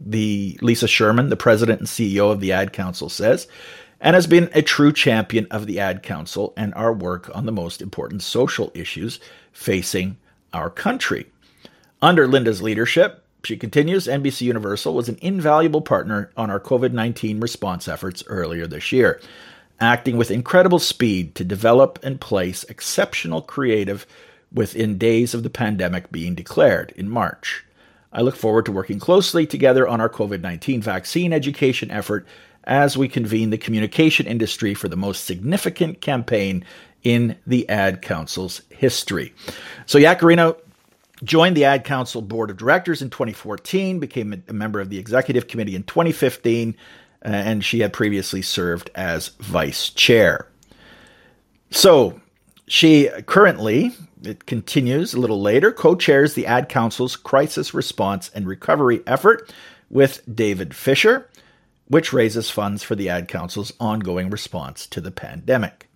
the 0.00 0.58
Lisa 0.62 0.88
Sherman, 0.88 1.28
the 1.28 1.36
president 1.36 1.80
and 1.80 1.88
CEO 1.88 2.32
of 2.32 2.40
the 2.40 2.52
Ad 2.52 2.72
Council, 2.72 3.08
says, 3.08 3.46
and 4.00 4.14
has 4.14 4.26
been 4.26 4.48
a 4.54 4.62
true 4.62 4.92
champion 4.92 5.46
of 5.50 5.66
the 5.66 5.78
Ad 5.78 6.02
Council 6.02 6.52
and 6.56 6.72
our 6.74 6.92
work 6.92 7.30
on 7.34 7.46
the 7.46 7.52
most 7.52 7.82
important 7.82 8.22
social 8.22 8.70
issues 8.74 9.20
facing 9.52 10.16
our 10.52 10.70
country. 10.70 11.26
Under 12.00 12.26
Linda's 12.26 12.62
leadership, 12.62 13.24
she 13.44 13.56
continues, 13.56 14.06
NBC 14.06 14.42
Universal 14.42 14.94
was 14.94 15.08
an 15.08 15.18
invaluable 15.20 15.80
partner 15.82 16.30
on 16.36 16.50
our 16.50 16.60
COVID 16.60 16.92
19 16.92 17.40
response 17.40 17.88
efforts 17.88 18.24
earlier 18.26 18.66
this 18.66 18.92
year. 18.92 19.20
acting 19.82 20.18
with 20.18 20.30
incredible 20.30 20.78
speed 20.78 21.34
to 21.34 21.42
develop 21.42 21.98
and 22.02 22.20
place 22.20 22.64
exceptional 22.64 23.40
creative 23.40 24.06
within 24.52 24.98
days 24.98 25.32
of 25.32 25.42
the 25.42 25.48
pandemic 25.48 26.12
being 26.12 26.34
declared 26.34 26.92
in 26.96 27.08
March. 27.08 27.64
I 28.12 28.20
look 28.20 28.36
forward 28.36 28.66
to 28.66 28.72
working 28.72 28.98
closely 28.98 29.46
together 29.46 29.88
on 29.88 29.98
our 30.00 30.10
COVID 30.10 30.42
19 30.42 30.82
vaccine 30.82 31.32
education 31.32 31.90
effort 31.90 32.26
as 32.64 32.96
we 32.96 33.08
convene 33.08 33.50
the 33.50 33.58
communication 33.58 34.26
industry 34.26 34.74
for 34.74 34.88
the 34.88 34.96
most 34.96 35.24
significant 35.24 36.00
campaign 36.00 36.64
in 37.02 37.36
the 37.46 37.68
Ad 37.68 38.02
Council's 38.02 38.62
history. 38.70 39.32
So, 39.86 39.98
Yaccarino 39.98 40.56
joined 41.24 41.56
the 41.56 41.64
Ad 41.64 41.84
Council 41.84 42.22
Board 42.22 42.50
of 42.50 42.56
Directors 42.56 43.02
in 43.02 43.10
2014, 43.10 43.98
became 43.98 44.42
a 44.48 44.52
member 44.52 44.80
of 44.80 44.90
the 44.90 44.98
Executive 44.98 45.48
Committee 45.48 45.76
in 45.76 45.82
2015, 45.84 46.74
uh, 47.24 47.28
and 47.28 47.64
she 47.64 47.80
had 47.80 47.92
previously 47.92 48.42
served 48.42 48.90
as 48.94 49.28
Vice 49.40 49.90
Chair. 49.90 50.46
So, 51.70 52.20
she 52.66 53.08
currently, 53.26 53.92
it 54.22 54.46
continues 54.46 55.14
a 55.14 55.20
little 55.20 55.40
later, 55.40 55.72
co 55.72 55.94
chairs 55.94 56.34
the 56.34 56.46
Ad 56.46 56.68
Council's 56.68 57.16
crisis 57.16 57.74
response 57.74 58.30
and 58.34 58.46
recovery 58.46 59.02
effort 59.06 59.52
with 59.90 60.22
David 60.32 60.74
Fischer, 60.74 61.28
which 61.90 62.12
raises 62.12 62.50
funds 62.50 62.84
for 62.84 62.94
the 62.94 63.08
Ad 63.08 63.26
Council's 63.26 63.72
ongoing 63.80 64.30
response 64.30 64.86
to 64.86 65.00
the 65.00 65.10
pandemic. 65.10 65.88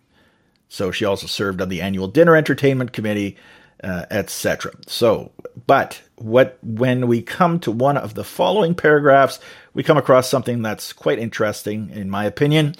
So 0.68 0.90
she 0.90 1.04
also 1.04 1.28
served 1.28 1.62
on 1.62 1.68
the 1.68 1.80
annual 1.80 2.08
dinner 2.08 2.34
entertainment 2.34 2.92
committee, 2.92 3.36
uh, 3.82 4.04
etc. 4.10 4.72
So, 4.88 5.30
but 5.68 6.02
what 6.16 6.58
when 6.64 7.06
we 7.06 7.22
come 7.22 7.60
to 7.60 7.70
one 7.70 7.96
of 7.96 8.14
the 8.14 8.24
following 8.24 8.74
paragraphs, 8.74 9.38
we 9.72 9.84
come 9.84 9.96
across 9.96 10.28
something 10.28 10.62
that's 10.62 10.92
quite 10.92 11.20
interesting, 11.20 11.90
in 11.90 12.10
my 12.10 12.24
opinion. 12.24 12.74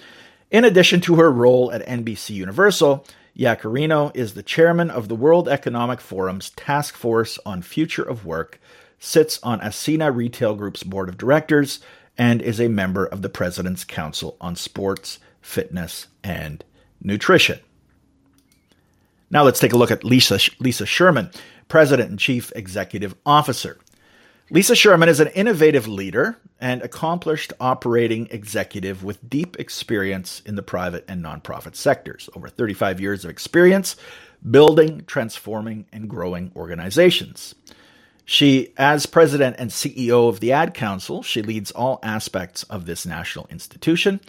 In 0.50 0.64
addition 0.64 1.00
to 1.02 1.14
her 1.14 1.30
role 1.30 1.70
at 1.70 1.86
NBC 1.86 2.30
Universal, 2.30 3.06
Yaccarino 3.38 4.10
is 4.16 4.34
the 4.34 4.42
chairman 4.42 4.90
of 4.90 5.06
the 5.06 5.14
World 5.14 5.48
Economic 5.48 6.00
Forum's 6.00 6.50
Task 6.50 6.96
Force 6.96 7.38
on 7.46 7.62
Future 7.62 8.02
of 8.02 8.26
Work, 8.26 8.60
sits 8.98 9.38
on 9.44 9.60
Ascena 9.60 10.12
Retail 10.12 10.56
Group's 10.56 10.82
board 10.82 11.08
of 11.08 11.16
directors, 11.16 11.78
and 12.16 12.40
is 12.40 12.60
a 12.60 12.68
member 12.68 13.04
of 13.04 13.22
the 13.22 13.28
President's 13.28 13.84
Council 13.84 14.36
on 14.40 14.56
Sports, 14.56 15.18
Fitness, 15.40 16.06
and 16.22 16.64
Nutrition. 17.00 17.60
Now 19.30 19.42
let's 19.42 19.60
take 19.60 19.72
a 19.72 19.76
look 19.76 19.90
at 19.90 20.04
Lisa, 20.04 20.38
Lisa 20.60 20.86
Sherman, 20.86 21.30
President 21.68 22.10
and 22.10 22.18
Chief 22.18 22.52
Executive 22.54 23.14
Officer. 23.26 23.78
Lisa 24.50 24.76
Sherman 24.76 25.08
is 25.08 25.20
an 25.20 25.28
innovative 25.28 25.88
leader 25.88 26.38
and 26.60 26.82
accomplished 26.82 27.52
operating 27.58 28.28
executive 28.30 29.02
with 29.02 29.28
deep 29.28 29.58
experience 29.58 30.40
in 30.46 30.54
the 30.54 30.62
private 30.62 31.04
and 31.08 31.24
nonprofit 31.24 31.74
sectors. 31.74 32.28
Over 32.36 32.48
35 32.48 33.00
years 33.00 33.24
of 33.24 33.30
experience 33.30 33.96
building, 34.48 35.02
transforming, 35.06 35.86
and 35.92 36.08
growing 36.08 36.52
organizations. 36.54 37.54
She, 38.24 38.72
as 38.76 39.06
president 39.06 39.56
and 39.58 39.70
CEO 39.70 40.28
of 40.28 40.40
the 40.40 40.52
Ad 40.52 40.72
Council, 40.74 41.22
she 41.22 41.42
leads 41.42 41.70
all 41.70 42.00
aspects 42.02 42.62
of 42.64 42.86
this 42.86 43.04
national 43.04 43.46
institution, 43.50 44.20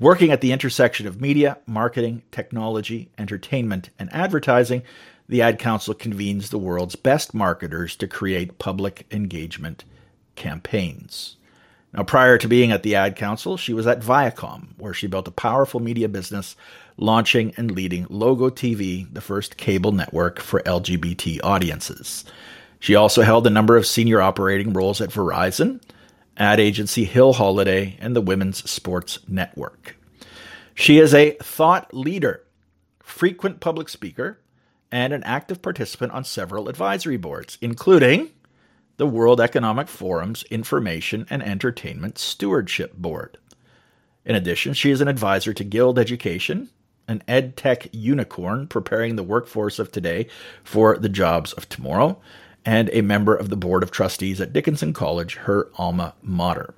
working 0.00 0.32
at 0.32 0.40
the 0.40 0.52
intersection 0.52 1.06
of 1.06 1.20
media, 1.20 1.58
marketing, 1.66 2.22
technology, 2.32 3.10
entertainment, 3.16 3.90
and 3.98 4.12
advertising 4.12 4.82
the 5.28 5.42
Ad 5.42 5.58
Council 5.58 5.94
convenes 5.94 6.50
the 6.50 6.58
world's 6.58 6.96
best 6.96 7.32
marketers 7.32 7.96
to 7.96 8.06
create 8.06 8.58
public 8.58 9.06
engagement 9.10 9.84
campaigns. 10.36 11.36
Now, 11.94 12.02
prior 12.02 12.36
to 12.38 12.48
being 12.48 12.72
at 12.72 12.82
the 12.82 12.96
Ad 12.96 13.16
Council, 13.16 13.56
she 13.56 13.72
was 13.72 13.86
at 13.86 14.00
Viacom, 14.00 14.68
where 14.76 14.92
she 14.92 15.06
built 15.06 15.28
a 15.28 15.32
powerful 15.32 15.80
media 15.80 16.08
business, 16.08 16.56
launching 16.96 17.54
and 17.56 17.70
leading 17.70 18.06
Logo 18.10 18.50
TV, 18.50 19.12
the 19.12 19.20
first 19.20 19.56
cable 19.56 19.92
network 19.92 20.40
for 20.40 20.60
LGBT 20.62 21.40
audiences. 21.42 22.24
She 22.84 22.96
also 22.96 23.22
held 23.22 23.46
a 23.46 23.50
number 23.50 23.78
of 23.78 23.86
senior 23.86 24.20
operating 24.20 24.74
roles 24.74 25.00
at 25.00 25.08
Verizon, 25.08 25.80
ad 26.36 26.60
agency 26.60 27.06
Hill 27.06 27.32
Holliday, 27.32 27.96
and 27.98 28.14
the 28.14 28.20
Women's 28.20 28.70
Sports 28.70 29.20
Network. 29.26 29.96
She 30.74 30.98
is 30.98 31.14
a 31.14 31.30
thought 31.42 31.94
leader, 31.94 32.44
frequent 33.02 33.60
public 33.60 33.88
speaker, 33.88 34.38
and 34.92 35.14
an 35.14 35.22
active 35.22 35.62
participant 35.62 36.12
on 36.12 36.24
several 36.24 36.68
advisory 36.68 37.16
boards, 37.16 37.56
including 37.62 38.32
the 38.98 39.06
World 39.06 39.40
Economic 39.40 39.88
Forum's 39.88 40.42
Information 40.50 41.26
and 41.30 41.42
Entertainment 41.42 42.18
Stewardship 42.18 42.92
Board. 42.98 43.38
In 44.26 44.36
addition, 44.36 44.74
she 44.74 44.90
is 44.90 45.00
an 45.00 45.08
advisor 45.08 45.54
to 45.54 45.64
Guild 45.64 45.98
Education, 45.98 46.68
an 47.08 47.22
ed 47.26 47.56
tech 47.56 47.88
unicorn 47.92 48.66
preparing 48.66 49.16
the 49.16 49.22
workforce 49.22 49.78
of 49.78 49.90
today 49.90 50.26
for 50.62 50.98
the 50.98 51.08
jobs 51.08 51.54
of 51.54 51.66
tomorrow, 51.70 52.20
and 52.64 52.90
a 52.92 53.02
member 53.02 53.34
of 53.34 53.50
the 53.50 53.56
Board 53.56 53.82
of 53.82 53.90
Trustees 53.90 54.40
at 54.40 54.52
Dickinson 54.52 54.92
College, 54.92 55.36
her 55.36 55.68
alma 55.76 56.14
mater. 56.22 56.74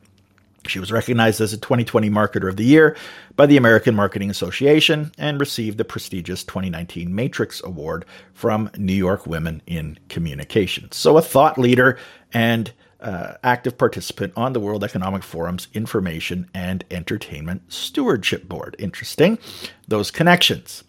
She 0.68 0.80
was 0.80 0.92
recognized 0.92 1.40
as 1.40 1.52
a 1.52 1.58
2020 1.58 2.10
Marketer 2.10 2.48
of 2.48 2.56
the 2.56 2.64
Year 2.64 2.96
by 3.36 3.46
the 3.46 3.56
American 3.56 3.94
Marketing 3.94 4.30
Association 4.30 5.12
and 5.16 5.38
received 5.38 5.78
the 5.78 5.84
prestigious 5.84 6.42
2019 6.44 7.14
Matrix 7.14 7.62
Award 7.62 8.04
from 8.34 8.70
New 8.76 8.92
York 8.92 9.26
Women 9.26 9.62
in 9.66 9.98
Communications. 10.08 10.96
So, 10.96 11.16
a 11.16 11.22
thought 11.22 11.58
leader 11.58 11.98
and 12.32 12.72
uh, 13.00 13.34
active 13.44 13.78
participant 13.78 14.32
on 14.36 14.52
the 14.52 14.60
World 14.60 14.82
Economic 14.82 15.22
Forum's 15.22 15.68
Information 15.74 16.48
and 16.54 16.84
Entertainment 16.90 17.72
Stewardship 17.72 18.48
Board. 18.48 18.74
Interesting, 18.78 19.38
those 19.86 20.10
connections. 20.10 20.82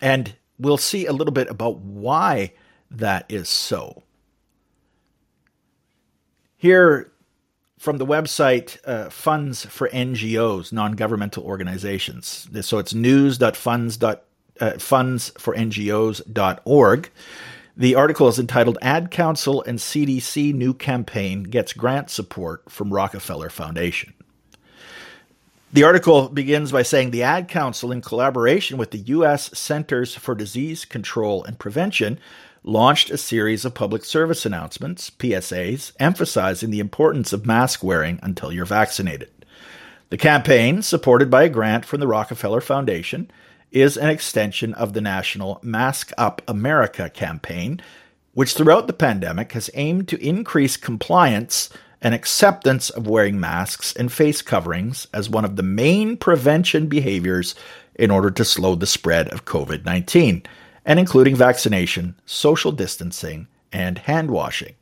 And 0.00 0.36
we'll 0.58 0.78
see 0.78 1.06
a 1.06 1.12
little 1.12 1.32
bit 1.32 1.50
about 1.50 1.80
why 1.80 2.52
that 2.88 3.26
is 3.28 3.48
so. 3.48 4.04
Here 6.56 7.10
from 7.76 7.98
the 7.98 8.06
website 8.06 8.78
uh, 8.86 9.10
Funds 9.10 9.66
for 9.66 9.88
NGOs, 9.88 10.72
non 10.72 10.92
governmental 10.92 11.42
organizations. 11.42 12.48
So 12.62 12.78
it's 12.78 12.94
news.funds. 12.94 13.98
Uh, 14.58 14.58
fundsforngos.org. 14.58 17.10
The 17.76 17.94
article 17.94 18.28
is 18.28 18.38
entitled 18.38 18.78
Ad 18.80 19.10
Council 19.10 19.62
and 19.64 19.78
CDC 19.78 20.54
New 20.54 20.72
Campaign 20.72 21.42
Gets 21.42 21.74
Grant 21.74 22.08
Support 22.08 22.70
from 22.70 22.90
Rockefeller 22.90 23.50
Foundation. 23.50 24.14
The 25.76 25.84
article 25.84 26.30
begins 26.30 26.72
by 26.72 26.84
saying 26.84 27.10
the 27.10 27.22
Ad 27.22 27.48
Council, 27.48 27.92
in 27.92 28.00
collaboration 28.00 28.78
with 28.78 28.92
the 28.92 29.10
U.S. 29.12 29.50
Centers 29.52 30.14
for 30.14 30.34
Disease 30.34 30.86
Control 30.86 31.44
and 31.44 31.58
Prevention, 31.58 32.18
launched 32.62 33.10
a 33.10 33.18
series 33.18 33.66
of 33.66 33.74
public 33.74 34.02
service 34.02 34.46
announcements, 34.46 35.10
PSAs, 35.10 35.92
emphasizing 36.00 36.70
the 36.70 36.80
importance 36.80 37.34
of 37.34 37.44
mask 37.44 37.84
wearing 37.84 38.18
until 38.22 38.50
you're 38.50 38.64
vaccinated. 38.64 39.30
The 40.08 40.16
campaign, 40.16 40.80
supported 40.80 41.30
by 41.30 41.42
a 41.42 41.50
grant 41.50 41.84
from 41.84 42.00
the 42.00 42.08
Rockefeller 42.08 42.62
Foundation, 42.62 43.30
is 43.70 43.98
an 43.98 44.08
extension 44.08 44.72
of 44.72 44.94
the 44.94 45.02
national 45.02 45.60
Mask 45.62 46.10
Up 46.16 46.40
America 46.48 47.10
campaign, 47.10 47.82
which 48.32 48.54
throughout 48.54 48.86
the 48.86 48.94
pandemic 48.94 49.52
has 49.52 49.68
aimed 49.74 50.08
to 50.08 50.26
increase 50.26 50.78
compliance 50.78 51.68
and 52.06 52.14
acceptance 52.14 52.88
of 52.88 53.08
wearing 53.08 53.40
masks 53.40 53.92
and 53.96 54.12
face 54.12 54.40
coverings 54.40 55.08
as 55.12 55.28
one 55.28 55.44
of 55.44 55.56
the 55.56 55.62
main 55.64 56.16
prevention 56.16 56.86
behaviors 56.86 57.56
in 57.96 58.12
order 58.12 58.30
to 58.30 58.44
slow 58.44 58.76
the 58.76 58.86
spread 58.86 59.26
of 59.30 59.44
COVID 59.44 59.84
19, 59.84 60.44
and 60.84 61.00
including 61.00 61.34
vaccination, 61.34 62.14
social 62.24 62.70
distancing, 62.70 63.48
and 63.72 63.98
hand 63.98 64.30
washing. 64.30 64.76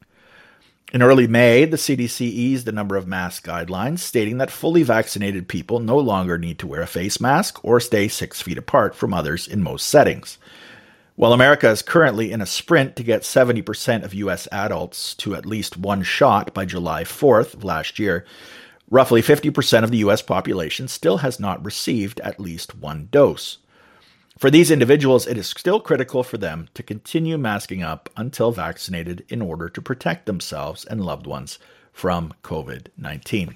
In 0.92 1.00
early 1.00 1.26
May, 1.26 1.64
the 1.64 1.78
CDC 1.78 2.20
eased 2.20 2.68
a 2.68 2.72
number 2.72 2.94
of 2.94 3.08
mask 3.08 3.46
guidelines, 3.46 4.00
stating 4.00 4.36
that 4.36 4.50
fully 4.50 4.82
vaccinated 4.82 5.48
people 5.48 5.80
no 5.80 5.96
longer 5.96 6.36
need 6.36 6.58
to 6.58 6.66
wear 6.66 6.82
a 6.82 6.86
face 6.86 7.22
mask 7.22 7.64
or 7.64 7.80
stay 7.80 8.06
six 8.06 8.42
feet 8.42 8.58
apart 8.58 8.94
from 8.94 9.14
others 9.14 9.48
in 9.48 9.62
most 9.62 9.86
settings. 9.86 10.36
While 11.16 11.32
America 11.32 11.70
is 11.70 11.80
currently 11.80 12.32
in 12.32 12.40
a 12.40 12.46
sprint 12.46 12.96
to 12.96 13.04
get 13.04 13.22
70% 13.22 14.02
of 14.02 14.14
U.S. 14.14 14.48
adults 14.50 15.14
to 15.14 15.36
at 15.36 15.46
least 15.46 15.76
one 15.76 16.02
shot 16.02 16.52
by 16.52 16.64
July 16.64 17.04
4th 17.04 17.54
of 17.54 17.62
last 17.62 18.00
year, 18.00 18.24
roughly 18.90 19.22
50% 19.22 19.84
of 19.84 19.92
the 19.92 19.98
U.S. 19.98 20.22
population 20.22 20.88
still 20.88 21.18
has 21.18 21.38
not 21.38 21.64
received 21.64 22.18
at 22.20 22.40
least 22.40 22.74
one 22.74 23.08
dose. 23.12 23.58
For 24.38 24.50
these 24.50 24.72
individuals, 24.72 25.28
it 25.28 25.38
is 25.38 25.46
still 25.46 25.78
critical 25.78 26.24
for 26.24 26.36
them 26.36 26.68
to 26.74 26.82
continue 26.82 27.38
masking 27.38 27.84
up 27.84 28.10
until 28.16 28.50
vaccinated 28.50 29.24
in 29.28 29.40
order 29.40 29.68
to 29.68 29.80
protect 29.80 30.26
themselves 30.26 30.84
and 30.84 31.04
loved 31.04 31.28
ones 31.28 31.60
from 31.92 32.34
COVID 32.42 32.88
19. 32.98 33.54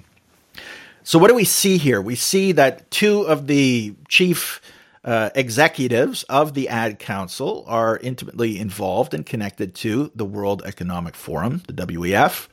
So, 1.02 1.18
what 1.18 1.26
do 1.26 1.34
we 1.34 1.44
see 1.44 1.76
here? 1.76 2.00
We 2.00 2.14
see 2.14 2.52
that 2.52 2.88
two 2.92 3.22
of 3.22 3.48
the 3.48 3.96
chief 4.06 4.60
uh, 5.04 5.30
executives 5.34 6.22
of 6.24 6.54
the 6.54 6.68
Ad 6.68 6.98
Council 6.98 7.64
are 7.66 7.98
intimately 7.98 8.58
involved 8.58 9.14
and 9.14 9.24
connected 9.24 9.74
to 9.76 10.10
the 10.14 10.24
World 10.24 10.62
Economic 10.64 11.14
Forum, 11.14 11.62
the 11.66 11.72
WEF. 11.72 12.48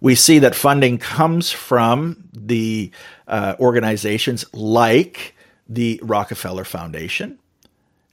We 0.00 0.14
see 0.14 0.38
that 0.40 0.54
funding 0.54 0.98
comes 0.98 1.50
from 1.50 2.28
the 2.32 2.90
uh, 3.26 3.54
organizations 3.58 4.44
like 4.52 5.34
the 5.68 6.00
Rockefeller 6.02 6.64
Foundation, 6.64 7.38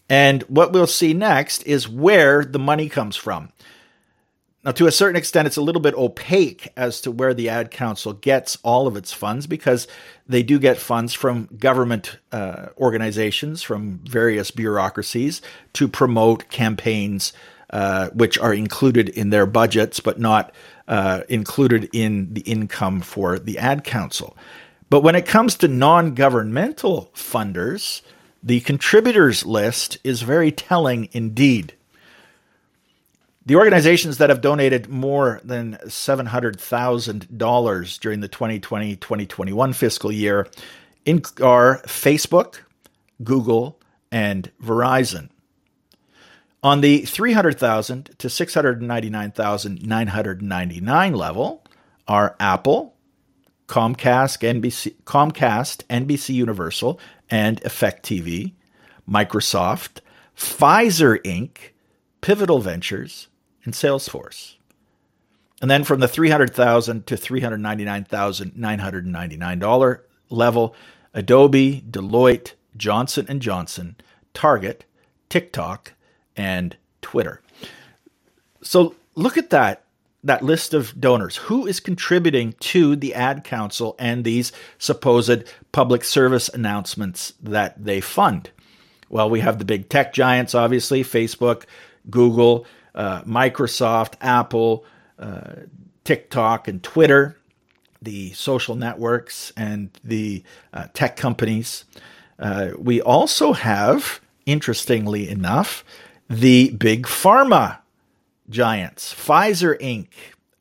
and 0.08 0.43
what 0.43 0.74
we'll 0.74 0.88
see 0.88 1.13
next 1.13 1.63
is 1.63 1.88
where 1.88 2.43
the 2.45 2.60
money 2.60 2.89
comes 2.89 3.15
from. 3.15 3.52
Now, 4.63 4.71
to 4.74 4.86
a 4.86 4.91
certain 4.91 5.15
extent, 5.15 5.47
it's 5.47 5.58
a 5.58 5.62
little 5.62 5.82
bit 5.82 5.95
opaque 5.95 6.71
as 6.78 7.02
to 7.02 7.12
where 7.12 7.34
the 7.34 7.50
Ad 7.50 7.71
Council 7.71 8.13
gets 8.13 8.60
all 8.62 8.86
of 8.86 8.95
its 8.95 9.12
funds 9.12 9.47
because 9.47 9.88
they 10.28 10.43
do 10.43 10.60
get 10.60 10.78
funds 10.78 11.15
from 11.15 11.50
government 11.58 12.19
uh, 12.32 12.67
organizations, 12.78 13.63
from 13.63 14.02
various 14.04 14.52
bureaucracies 14.52 15.41
to 15.74 15.88
promote 15.88 16.50
campaigns 16.50 17.34
uh, 17.71 18.10
which 18.10 18.38
are 18.38 18.54
included 18.54 19.10
in 19.10 19.30
their 19.30 19.45
budgets 19.45 20.00
but 20.00 20.19
not 20.19 20.54
uh, 20.88 21.21
included 21.30 21.89
in 21.93 22.34
the 22.34 22.41
income 22.41 23.02
for 23.02 23.39
the 23.39 23.58
Ad 23.58 23.84
Council. 23.84 24.38
But 24.89 25.02
when 25.02 25.15
it 25.15 25.26
comes 25.26 25.56
to 25.56 25.67
non 25.67 26.13
governmental 26.13 27.10
funders, 27.15 28.02
the 28.43 28.60
contributors 28.60 29.45
list 29.45 29.97
is 30.04 30.21
very 30.21 30.52
telling 30.52 31.08
indeed. 31.13 31.74
The 33.43 33.56
organizations 33.56 34.19
that 34.19 34.30
have 34.30 34.41
donated 34.41 34.88
more 34.88 35.41
than 35.43 35.80
$700,000 35.86 37.99
during 37.99 38.19
the 38.19 38.27
2020 38.27 38.95
2021 38.97 39.73
fiscal 39.73 40.12
year 40.12 40.47
are 41.41 41.82
Facebook, 41.88 42.58
Google, 43.23 43.80
and 44.12 44.51
Verizon. 44.63 45.30
On 46.62 46.82
the 46.82 47.04
300,000 47.06 48.12
to 48.19 48.30
699,999 48.30 51.13
level 51.13 51.63
are 52.08 52.36
Apple, 52.39 52.95
Comcast, 53.67 54.62
NBC, 54.62 54.93
Comcast, 55.06 55.84
NBC 55.88 56.36
Universal, 56.36 56.99
and 57.32 57.60
Effect 57.63 58.06
TV, 58.06 58.54
Microsoft, 59.10 60.01
Pfizer 60.38 61.19
Inc., 61.23 61.71
Pivotal 62.21 62.60
Ventures, 62.60 63.27
and 63.63 63.74
Salesforce. 63.74 64.56
And 65.62 65.69
then 65.69 65.84
from 65.84 66.00
the 66.00 66.08
300,000 66.08 67.06
to 67.06 67.15
$399,999 67.15 70.00
level, 70.30 70.76
Adobe, 71.13 71.84
Deloitte, 71.89 72.54
Johnson 72.76 73.39
& 73.39 73.41
Johnson, 73.41 73.95
Target, 74.34 74.86
TikTok, 75.30 75.93
and 76.36 76.76
Twitter. 77.02 77.41
So 78.63 78.95
look 79.15 79.38
at 79.38 79.52
that 79.52 79.84
that 80.24 80.43
list 80.43 80.76
of 80.76 81.02
donors 81.02 81.38
who 81.38 81.65
is 81.65 81.80
contributing 81.80 82.54
to 82.60 82.95
the 82.95 83.15
ad 83.15 83.43
council 83.43 83.95
and 83.97 84.24
these 84.24 84.52
supposed 84.78 85.43
public 85.71 86.04
service 86.04 86.47
announcements 86.50 87.34
that 87.41 87.84
they 87.84 88.00
fund 88.00 88.52
well 89.10 89.30
we 89.30 89.39
have 89.39 89.58
the 89.58 89.65
big 89.65 89.89
tech 89.89 90.13
giants 90.13 90.54
obviously 90.54 91.04
facebook 91.04 91.63
google 92.10 92.65
uh, 92.95 93.21
microsoft 93.23 94.13
apple 94.21 94.86
uh, 95.19 95.54
tiktok 96.04 96.67
and 96.67 96.84
twitter 96.84 97.38
the 98.01 98.32
social 98.34 98.75
networks 98.75 99.54
and 99.56 99.89
the 100.04 100.43
uh, 100.73 100.88
tech 100.93 101.15
companies 101.15 101.86
uh, 102.39 102.71
we 102.77 103.01
also 103.01 103.54
have 103.54 104.19
interestingly 104.45 105.30
enough 105.30 105.84
the 106.30 106.71
big 106.71 107.04
pharma 107.04 107.80
giants. 108.49 109.13
Pfizer 109.13 109.80
Inc. 109.80 110.08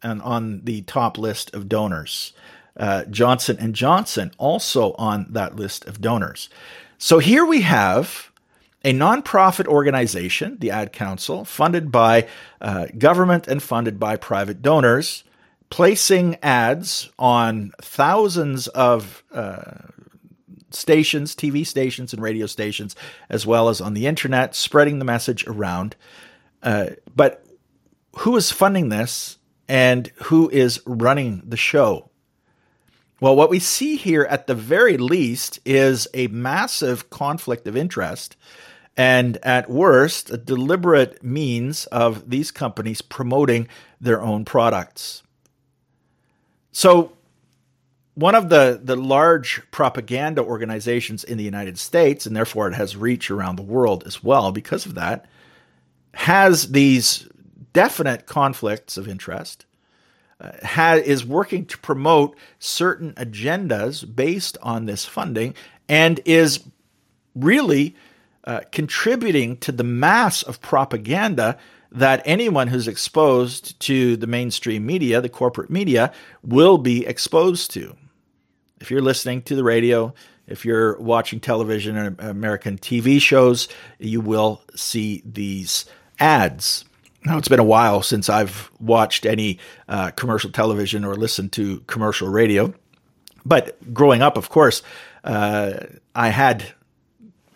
And 0.03 0.23
on 0.23 0.63
the 0.65 0.81
top 0.83 1.19
list 1.19 1.55
of 1.55 1.69
donors. 1.69 2.33
Uh, 2.75 3.05
Johnson 3.05 3.59
and 3.61 3.75
Johnson 3.75 4.33
also 4.39 4.95
on 4.95 5.27
that 5.29 5.57
list 5.57 5.85
of 5.85 6.01
donors. 6.01 6.49
So 6.97 7.19
here 7.19 7.45
we 7.45 7.61
have 7.61 8.30
a 8.85 8.93
nonprofit 8.93 9.67
organization, 9.67 10.57
the 10.59 10.71
Ad 10.71 10.93
Council, 10.93 11.45
funded 11.45 11.93
by 11.93 12.27
uh, 12.61 12.87
government 12.97 13.47
and 13.47 13.63
funded 13.63 13.99
by 13.99 14.17
private 14.17 14.63
donors, 14.63 15.25
placing 15.69 16.37
ads 16.43 17.11
on 17.19 17.73
thousands 17.81 18.69
of 18.69 19.23
uh, 19.33 19.73
stations, 20.71 21.35
TV 21.35 21.67
stations, 21.67 22.13
and 22.13 22.23
radio 22.23 22.47
stations, 22.47 22.97
as 23.29 23.47
well 23.47 23.69
as 23.69 23.81
on 23.81 23.95
the 23.95 24.07
internet, 24.07 24.55
spreading 24.55 24.99
the 24.99 25.05
message 25.05 25.47
around. 25.47 25.95
Uh, 26.63 26.91
but 27.15 27.45
who 28.19 28.37
is 28.37 28.51
funding 28.51 28.89
this 28.89 29.39
and 29.69 30.11
who 30.25 30.49
is 30.49 30.81
running 30.87 31.43
the 31.47 31.57
show? 31.57 32.11
Well, 33.21 33.37
what 33.37 33.51
we 33.51 33.59
see 33.59 33.97
here 33.97 34.23
at 34.25 34.47
the 34.47 34.55
very 34.55 34.97
least 34.97 35.61
is 35.67 36.09
a 36.15 36.27
massive 36.29 37.11
conflict 37.11 37.67
of 37.67 37.77
interest, 37.77 38.37
and 38.97 39.39
at 39.43 39.71
worst, 39.71 40.31
a 40.31 40.37
deliberate 40.37 41.23
means 41.23 41.87
of 41.87 42.29
these 42.29 42.51
companies 42.51 43.01
promoting 43.01 43.69
their 44.01 44.21
own 44.21 44.45
products. 44.45 45.23
So, 46.73 47.13
one 48.15 48.35
of 48.35 48.49
the, 48.49 48.81
the 48.83 48.97
large 48.97 49.63
propaganda 49.71 50.43
organizations 50.43 51.25
in 51.25 51.39
the 51.39 51.45
United 51.45 51.79
States, 51.79 52.27
and 52.27 52.37
therefore 52.37 52.69
it 52.69 52.75
has 52.75 52.97
reach 52.97 53.31
around 53.31 53.57
the 53.57 53.63
world 53.63 54.05
as 54.07 54.23
well 54.23 54.53
because 54.53 54.85
of 54.85 54.95
that, 54.97 55.27
has 56.13 56.73
these 56.73 57.29
definite 57.73 58.27
conflicts 58.27 58.97
of 58.97 59.09
interest, 59.09 59.65
uh, 60.41 60.51
ha- 60.63 61.01
is 61.03 61.25
working 61.25 61.65
to 61.67 61.79
promote 61.79 62.37
certain 62.59 63.13
agendas 63.15 64.05
based 64.15 64.59
on 64.63 64.87
this 64.87 65.07
funding, 65.07 65.55
and 65.89 66.21
is 66.25 66.65
really 67.35 67.95
uh, 68.45 68.61
contributing 68.73 69.57
to 69.59 69.73
the 69.73 69.85
mass 69.85 70.43
of 70.43 70.61
propaganda 70.61 71.59
that 71.93 72.23
anyone 72.25 72.69
who's 72.69 72.89
exposed 72.89 73.79
to 73.81 74.17
the 74.17 74.27
mainstream 74.27 74.87
media, 74.87 75.21
the 75.21 75.29
corporate 75.29 75.71
media, 75.71 76.13
will 76.43 76.79
be 76.79 77.07
exposed 77.07 77.71
to. 77.73 77.97
If 78.81 78.91
you're 78.91 79.03
listening 79.03 79.43
to 79.43 79.55
the 79.55 79.65
radio, 79.65 80.15
if 80.47 80.65
you're 80.65 80.99
watching 80.99 81.41
television 81.41 81.97
and 81.97 82.21
American 82.21 82.79
TV 82.79 83.21
shows, 83.21 83.69
you 83.99 84.21
will 84.21 84.63
see 84.75 85.23
these 85.25 85.85
ads. 86.19 86.85
Now, 87.25 87.37
it's 87.37 87.49
been 87.49 87.61
a 87.61 87.65
while 87.65 88.03
since 88.03 88.29
I've 88.31 88.71
watched 88.81 89.27
any 89.27 89.59
uh, 89.89 90.11
commercial 90.13 90.51
television 90.51 91.05
or 91.05 91.15
listened 91.15 91.53
to 91.53 91.81
commercial 91.81 92.29
radio. 92.29 92.73
But 93.45 93.93
growing 93.93 94.23
up, 94.23 94.37
of 94.37 94.49
course, 94.49 94.83
uh, 95.25 95.87
I 96.15 96.31
had 96.31 96.73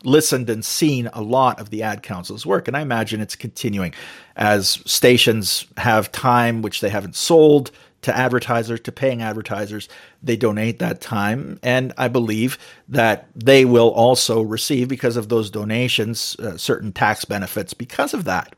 listened 0.05 0.51
and 0.51 0.65
seen 0.65 1.09
a 1.13 1.23
lot 1.23 1.61
of 1.61 1.71
the 1.71 1.83
ad 1.83 2.03
council's 2.03 2.47
work, 2.47 2.69
and 2.69 2.77
I 2.77 2.81
imagine 2.81 3.21
it's 3.21 3.37
continuing 3.37 3.95
as 4.37 4.81
stations 4.85 5.67
have 5.77 6.13
time 6.13 6.63
which 6.63 6.81
they 6.81 6.91
haven't 6.91 7.17
sold 7.17 7.71
to 8.03 8.15
advertisers, 8.15 8.81
to 8.81 8.93
paying 8.93 9.23
advertisers. 9.23 9.89
They 10.23 10.37
donate 10.37 10.79
that 10.79 11.01
time, 11.01 11.59
and 11.63 11.93
I 11.97 12.09
believe 12.09 12.59
that 12.89 13.29
they 13.35 13.65
will 13.65 13.91
also 13.91 14.43
receive, 14.43 14.89
because 14.89 15.17
of 15.17 15.31
those 15.31 15.51
donations, 15.51 16.37
uh, 16.39 16.59
certain 16.59 16.93
tax 16.93 17.25
benefits 17.25 17.73
because 17.73 18.13
of 18.13 18.25
that. 18.25 18.55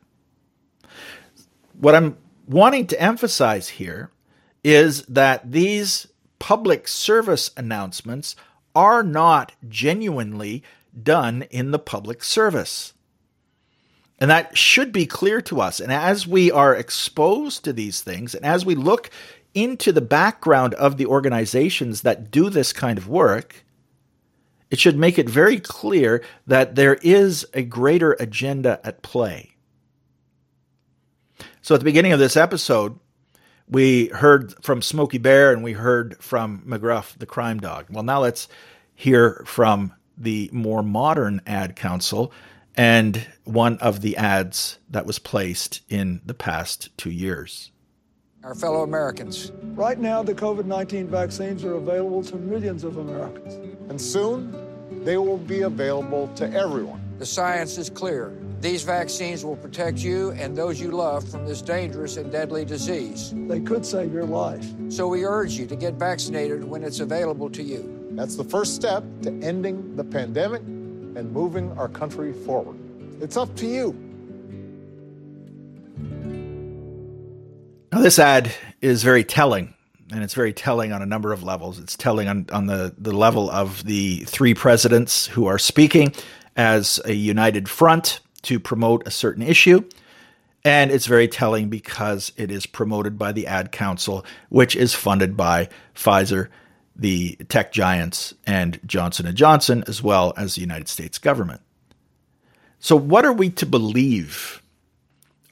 What 1.79 1.95
I'm 1.95 2.17
wanting 2.49 2.89
to 2.89 3.01
emphasize 3.01 3.69
here 3.69 4.11
is 4.65 5.03
that 5.03 5.53
these 5.53 6.09
public 6.39 6.89
service 6.89 7.51
announcements 7.57 8.35
are 8.75 9.03
not 9.03 9.53
genuinely 9.69 10.63
done 11.03 11.43
in 11.51 11.71
the 11.71 11.79
public 11.79 12.25
service. 12.25 12.95
And 14.19 14.31
that 14.31 14.57
should 14.57 14.93
be 14.93 15.07
clear 15.07 15.41
to 15.43 15.61
us. 15.61 15.79
And 15.79 15.93
as 15.93 16.27
we 16.27 16.51
are 16.51 16.75
exposed 16.75 17.65
to 17.65 17.73
these 17.73 18.01
things, 18.01 18.35
and 18.35 18.45
as 18.45 18.65
we 18.65 18.75
look 18.75 19.11
into 19.55 19.93
the 19.93 20.01
background 20.01 20.75
of 20.75 20.97
the 20.97 21.07
organizations 21.07 22.03
that 22.03 22.31
do 22.31 22.49
this 22.51 22.73
kind 22.73 22.99
of 22.99 23.09
work, 23.09 23.65
it 24.71 24.79
should 24.79 24.97
make 24.97 25.19
it 25.19 25.29
very 25.29 25.61
clear 25.61 26.23
that 26.47 26.75
there 26.75 26.95
is 27.03 27.47
a 27.55 27.63
greater 27.63 28.13
agenda 28.15 28.81
at 28.85 29.03
play. 29.03 29.57
So 31.63 31.75
at 31.75 31.81
the 31.81 31.85
beginning 31.85 32.13
of 32.13 32.19
this 32.19 32.37
episode, 32.37 32.99
we 33.69 34.07
heard 34.09 34.55
from 34.65 34.83
Smokey 34.83 35.19
Bear 35.19 35.53
and 35.53 35.63
we 35.63 35.73
heard 35.73 36.17
from 36.23 36.63
McGruff, 36.67 37.19
the 37.19 37.27
crime 37.27 37.59
dog. 37.59 37.87
Well, 37.91 38.05
now 38.05 38.21
let's 38.21 38.49
hear 38.95 39.43
from 39.47 39.93
the 40.17 40.51
more 40.53 40.83
modern 40.83 41.41
ad 41.47 41.77
council 41.77 42.33
and 42.77 43.27
one 43.45 43.79
of 43.79 44.03
the 44.03 44.17
ads 44.17 44.79
that 44.91 45.07
was 45.07 45.19
placed 45.19 45.81
in 45.89 46.21
the 46.27 46.35
past 46.35 46.97
two 46.97 47.11
years. 47.11 47.71
Our 48.45 48.55
fellow 48.55 48.83
Americans. 48.83 49.51
Right 49.75 49.99
now, 49.99 50.23
the 50.23 50.35
COVID 50.35 50.67
19 50.67 51.09
vaccines 51.09 51.65
are 51.65 51.75
available 51.75 52.23
to 52.25 52.37
millions 52.37 52.85
of 52.85 52.99
Americans. 52.99 53.55
And 53.89 54.01
soon, 54.01 54.55
they 55.05 55.17
will 55.17 55.39
be 55.39 55.63
available 55.63 56.29
to 56.37 56.53
everyone. 56.53 57.01
The 57.19 57.27
science 57.27 57.79
is 57.79 57.91
clear. 57.91 58.33
These 58.61 58.85
vaccines 58.85 59.45
will 59.45 59.57
protect 59.57 59.99
you 59.99 60.33
and 60.33 60.57
those 60.57 60.81
you 60.81 60.91
love 60.91 61.29
from 61.29 61.47
this 61.47 61.63
dangerous 61.63 62.17
and 62.17 62.31
deadly 62.31 62.65
disease. 62.65 63.33
They 63.35 63.61
could 63.61 63.85
save 63.85 64.13
your 64.13 64.25
life. 64.25 64.67
So 64.89 65.09
we 65.09 65.25
urge 65.25 65.53
you 65.53 65.67
to 65.67 65.77
get 65.77 65.95
vaccinated 65.95 66.65
when 66.65 66.83
it's 66.83 67.01
available 67.01 67.51
to 67.51 67.63
you. 67.63 67.96
That's 68.17 68.37
the 68.37 68.45
first 68.45 68.75
step 68.75 69.05
to 69.23 69.29
ending 69.43 69.95
the 69.95 70.03
pandemic 70.03 70.63
and 70.63 71.31
moving 71.33 71.71
our 71.77 71.87
country 71.87 72.33
forward. 72.33 72.79
It's 73.21 73.37
up 73.37 73.55
to 73.57 73.67
you. 73.67 73.93
Now, 77.93 78.01
this 78.01 78.19
ad 78.19 78.51
is 78.81 79.03
very 79.03 79.23
telling, 79.23 79.75
and 80.11 80.25
it's 80.25 80.33
very 80.33 80.55
telling 80.55 80.93
on 80.93 81.03
a 81.03 81.07
number 81.07 81.35
of 81.35 81.43
levels. 81.43 81.79
It's 81.79 81.95
telling 81.95 82.27
on, 82.27 82.47
on 82.51 82.67
the, 82.67 82.95
the 82.97 83.13
level 83.13 83.51
of 83.51 83.85
the 83.85 84.21
three 84.21 84.55
presidents 84.55 85.27
who 85.27 85.45
are 85.45 85.59
speaking 85.59 86.15
as 86.57 86.99
a 87.05 87.13
united 87.13 87.69
front 87.69 88.21
to 88.43 88.59
promote 88.59 89.07
a 89.07 89.11
certain 89.11 89.43
issue. 89.43 89.85
And 90.65 90.91
it's 90.91 91.07
very 91.07 91.29
telling 91.29 91.69
because 91.69 92.33
it 92.39 92.51
is 92.51 92.65
promoted 92.65 93.19
by 93.19 93.33
the 93.33 93.47
Ad 93.47 93.73
Council, 93.73 94.25
which 94.49 94.75
is 94.75 94.95
funded 94.95 95.37
by 95.37 95.69
Pfizer 95.95 96.49
the 96.99 97.37
tech 97.49 97.73
giants 97.73 98.35
and 98.47 98.81
Johnson 98.87 99.33
& 99.35 99.37
Johnson 99.37 99.85
as 99.87 100.03
well 100.03 100.33
as 100.37 100.55
the 100.55 100.63
United 100.63 100.89
States 100.89 101.19
government. 101.19 101.61
So 102.79 102.97
what 102.97 103.25
are 103.25 103.33
we 103.33 103.51
to 103.51 103.67
believe? 103.67 104.63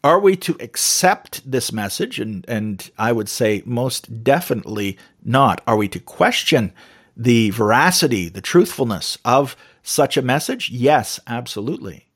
Are 0.03 0.19
we 0.19 0.37
to 0.37 0.57
accept 0.61 1.51
this 1.51 1.73
message 1.73 2.19
and 2.19 2.45
and 2.49 2.91
I 2.99 3.13
would 3.13 3.29
say 3.29 3.63
most 3.65 4.23
definitely 4.23 4.99
not. 5.25 5.63
Are 5.67 5.77
we 5.77 5.89
to 5.89 5.99
question 5.99 6.73
the 7.17 7.51
veracity, 7.51 8.29
the 8.29 8.41
truthfulness 8.41 9.19
of 9.25 9.57
such 9.83 10.17
a 10.17 10.23
message? 10.23 10.71
Yes, 10.71 11.21
absolutely. 11.27 12.07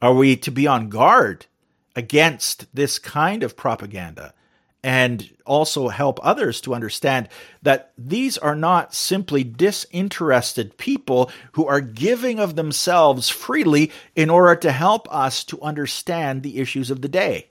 Are 0.00 0.14
we 0.14 0.36
to 0.36 0.50
be 0.50 0.66
on 0.66 0.88
guard 0.88 1.46
against 1.94 2.66
this 2.74 2.98
kind 2.98 3.42
of 3.42 3.56
propaganda? 3.56 4.34
And 4.82 5.30
also 5.46 5.88
help 5.88 6.18
others 6.22 6.60
to 6.60 6.74
understand 6.74 7.28
that 7.62 7.92
these 7.96 8.36
are 8.38 8.56
not 8.56 8.94
simply 8.94 9.44
disinterested 9.44 10.76
people 10.76 11.30
who 11.52 11.66
are 11.66 11.80
giving 11.80 12.40
of 12.40 12.56
themselves 12.56 13.28
freely 13.28 13.92
in 14.16 14.28
order 14.28 14.56
to 14.56 14.72
help 14.72 15.12
us 15.14 15.44
to 15.44 15.60
understand 15.62 16.42
the 16.42 16.58
issues 16.58 16.90
of 16.90 17.00
the 17.00 17.08
day. 17.08 17.48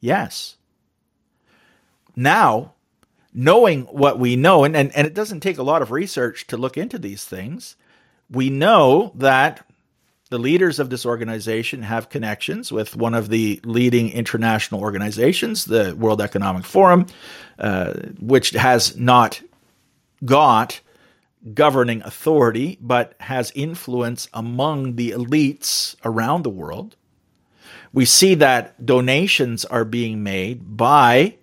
Yes. 0.00 0.56
Now, 2.14 2.74
knowing 3.32 3.82
what 3.84 4.18
we 4.18 4.36
know, 4.36 4.64
and, 4.64 4.76
and, 4.76 4.94
and 4.94 5.06
it 5.06 5.14
doesn't 5.14 5.40
take 5.40 5.58
a 5.58 5.62
lot 5.62 5.82
of 5.82 5.90
research 5.90 6.46
to 6.48 6.56
look 6.56 6.76
into 6.76 6.98
these 6.98 7.24
things, 7.24 7.76
we 8.30 8.50
know 8.50 9.12
that 9.14 9.66
the 10.30 10.38
leaders 10.38 10.78
of 10.78 10.90
this 10.90 11.04
organization 11.04 11.82
have 11.82 12.08
connections 12.08 12.70
with 12.70 12.94
one 12.96 13.14
of 13.14 13.28
the 13.28 13.60
leading 13.64 14.10
international 14.10 14.80
organizations, 14.80 15.64
the 15.64 15.94
World 15.96 16.22
Economic 16.22 16.64
Forum, 16.64 17.06
uh, 17.58 17.94
which 18.20 18.50
has 18.50 18.96
not 18.96 19.42
got 20.24 20.80
governing 21.52 22.02
authority, 22.02 22.78
but 22.80 23.14
has 23.18 23.50
influence 23.56 24.28
among 24.32 24.94
the 24.96 25.10
elites 25.10 25.96
around 26.04 26.42
the 26.42 26.50
world. 26.50 26.96
We 27.92 28.04
see 28.04 28.36
that 28.36 28.86
donations 28.86 29.64
are 29.64 29.84
being 29.84 30.22
made 30.22 30.76
by 30.76 31.34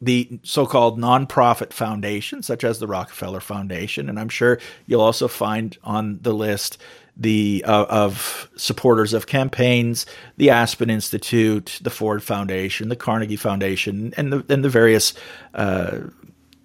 the 0.00 0.40
so-called 0.42 0.98
nonprofit 0.98 1.72
foundations, 1.72 2.46
such 2.46 2.64
as 2.64 2.78
the 2.78 2.86
Rockefeller 2.86 3.40
Foundation, 3.40 4.08
and 4.08 4.18
I'm 4.18 4.28
sure 4.28 4.58
you'll 4.86 5.00
also 5.00 5.28
find 5.28 5.76
on 5.84 6.20
the 6.22 6.32
list 6.32 6.78
the 7.18 7.64
uh, 7.66 7.84
of 7.86 8.48
supporters 8.56 9.12
of 9.12 9.26
campaigns, 9.26 10.06
the 10.36 10.50
Aspen 10.50 10.88
Institute, 10.88 11.80
the 11.82 11.90
Ford 11.90 12.22
Foundation, 12.22 12.88
the 12.88 12.96
Carnegie 12.96 13.36
Foundation, 13.36 14.14
and 14.16 14.32
the 14.32 14.44
and 14.48 14.64
the 14.64 14.68
various 14.68 15.14
uh, 15.54 15.98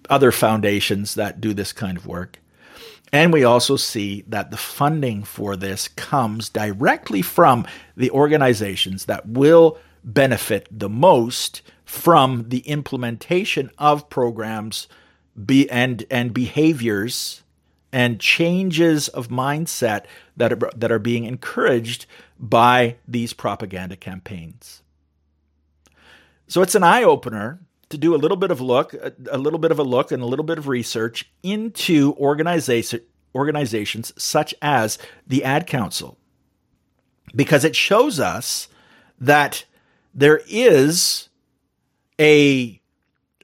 other 0.08 0.30
foundations 0.30 1.14
that 1.16 1.40
do 1.40 1.52
this 1.52 1.72
kind 1.72 1.96
of 1.96 2.06
work. 2.06 2.38
And 3.12 3.32
we 3.32 3.44
also 3.44 3.76
see 3.76 4.24
that 4.26 4.50
the 4.50 4.56
funding 4.56 5.22
for 5.22 5.54
this 5.54 5.86
comes 5.86 6.48
directly 6.48 7.22
from 7.22 7.64
the 7.96 8.10
organizations 8.10 9.04
that 9.04 9.28
will 9.28 9.78
benefit 10.02 10.66
the 10.70 10.88
most 10.88 11.62
from 11.84 12.48
the 12.48 12.58
implementation 12.60 13.70
of 13.78 14.08
programs 14.10 14.88
be, 15.46 15.70
and 15.70 16.04
and 16.10 16.34
behaviors 16.34 17.43
and 17.94 18.18
changes 18.18 19.06
of 19.06 19.28
mindset 19.28 20.06
that 20.36 20.52
are, 20.52 20.70
that 20.76 20.90
are 20.90 20.98
being 20.98 21.26
encouraged 21.26 22.06
by 22.40 22.96
these 23.06 23.32
propaganda 23.32 23.94
campaigns. 23.94 24.82
So 26.48 26.60
it's 26.60 26.74
an 26.74 26.82
eye 26.82 27.04
opener 27.04 27.60
to 27.90 27.96
do 27.96 28.12
a 28.12 28.18
little 28.18 28.36
bit 28.36 28.50
of 28.50 28.60
look, 28.60 28.94
a, 28.94 29.12
a, 29.30 29.38
little 29.38 29.60
bit 29.60 29.70
of 29.70 29.78
a 29.78 29.84
look, 29.84 30.10
and 30.10 30.20
a 30.20 30.26
little 30.26 30.44
bit 30.44 30.58
of 30.58 30.66
research 30.66 31.30
into 31.44 32.14
organization, 32.14 33.00
organizations 33.32 34.12
such 34.20 34.56
as 34.60 34.98
the 35.24 35.44
Ad 35.44 35.68
Council, 35.68 36.18
because 37.32 37.64
it 37.64 37.76
shows 37.76 38.18
us 38.18 38.66
that 39.20 39.66
there 40.12 40.40
is 40.48 41.28
a 42.20 42.80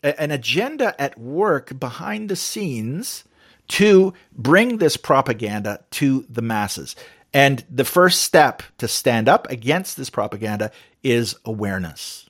an 0.02 0.32
agenda 0.32 1.00
at 1.00 1.16
work 1.18 1.78
behind 1.78 2.28
the 2.28 2.34
scenes 2.34 3.24
to 3.70 4.12
bring 4.32 4.78
this 4.78 4.96
propaganda 4.96 5.84
to 5.92 6.26
the 6.28 6.42
masses. 6.42 6.96
And 7.32 7.64
the 7.70 7.84
first 7.84 8.22
step 8.22 8.62
to 8.78 8.88
stand 8.88 9.28
up 9.28 9.48
against 9.48 9.96
this 9.96 10.10
propaganda 10.10 10.72
is 11.02 11.36
awareness. 11.44 12.28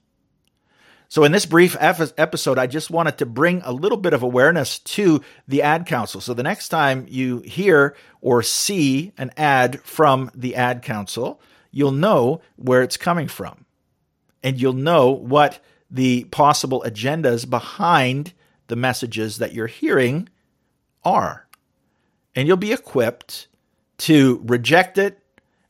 So, 1.08 1.24
in 1.24 1.32
this 1.32 1.46
brief 1.46 1.76
episode, 1.80 2.56
I 2.56 2.68
just 2.68 2.90
wanted 2.90 3.18
to 3.18 3.26
bring 3.26 3.62
a 3.64 3.72
little 3.72 3.98
bit 3.98 4.12
of 4.12 4.22
awareness 4.22 4.78
to 4.80 5.22
the 5.48 5.62
Ad 5.62 5.86
Council. 5.86 6.20
So, 6.20 6.34
the 6.34 6.44
next 6.44 6.68
time 6.68 7.06
you 7.08 7.40
hear 7.40 7.96
or 8.20 8.42
see 8.42 9.12
an 9.18 9.32
ad 9.36 9.80
from 9.80 10.30
the 10.34 10.54
Ad 10.54 10.82
Council, 10.82 11.40
you'll 11.72 11.90
know 11.90 12.42
where 12.56 12.82
it's 12.82 12.96
coming 12.96 13.26
from. 13.26 13.64
And 14.42 14.60
you'll 14.60 14.72
know 14.72 15.10
what 15.10 15.58
the 15.90 16.24
possible 16.24 16.84
agendas 16.86 17.48
behind 17.48 18.32
the 18.68 18.76
messages 18.76 19.38
that 19.38 19.52
you're 19.52 19.66
hearing 19.66 20.28
are. 21.04 21.46
And 22.34 22.46
you'll 22.46 22.56
be 22.56 22.72
equipped 22.72 23.48
to 23.98 24.42
reject 24.44 24.98
it 24.98 25.18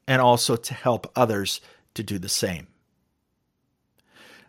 and 0.06 0.20
also 0.20 0.56
to 0.56 0.74
help 0.74 1.10
others 1.16 1.60
to 1.94 2.02
do 2.02 2.18
the 2.18 2.28
same. 2.28 2.66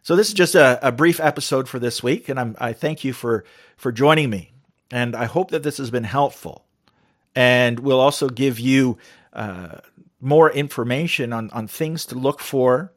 So 0.04 0.16
this 0.16 0.30
is 0.30 0.34
just 0.34 0.56
a, 0.56 0.80
a 0.88 0.92
brief 0.92 1.20
episode 1.20 1.70
for 1.70 1.78
this 1.78 2.02
week, 2.02 2.28
and 2.28 2.40
I'm, 2.40 2.56
I 2.60 2.74
thank 2.74 3.04
you 3.04 3.14
for 3.14 3.44
for 3.78 3.92
joining 3.92 4.30
me. 4.30 4.52
And 4.90 5.16
I 5.16 5.26
hope 5.26 5.52
that 5.52 5.64
this 5.64 5.78
has 5.78 5.92
been 5.92 6.04
helpful, 6.04 6.66
and 7.36 7.80
will 7.80 8.00
also 8.00 8.28
give 8.28 8.60
you 8.60 8.98
uh, 9.34 9.78
more 10.20 10.52
information 10.52 11.32
on 11.34 11.52
on 11.52 11.68
things 11.68 12.06
to 12.08 12.16
look 12.16 12.40
for, 12.40 12.92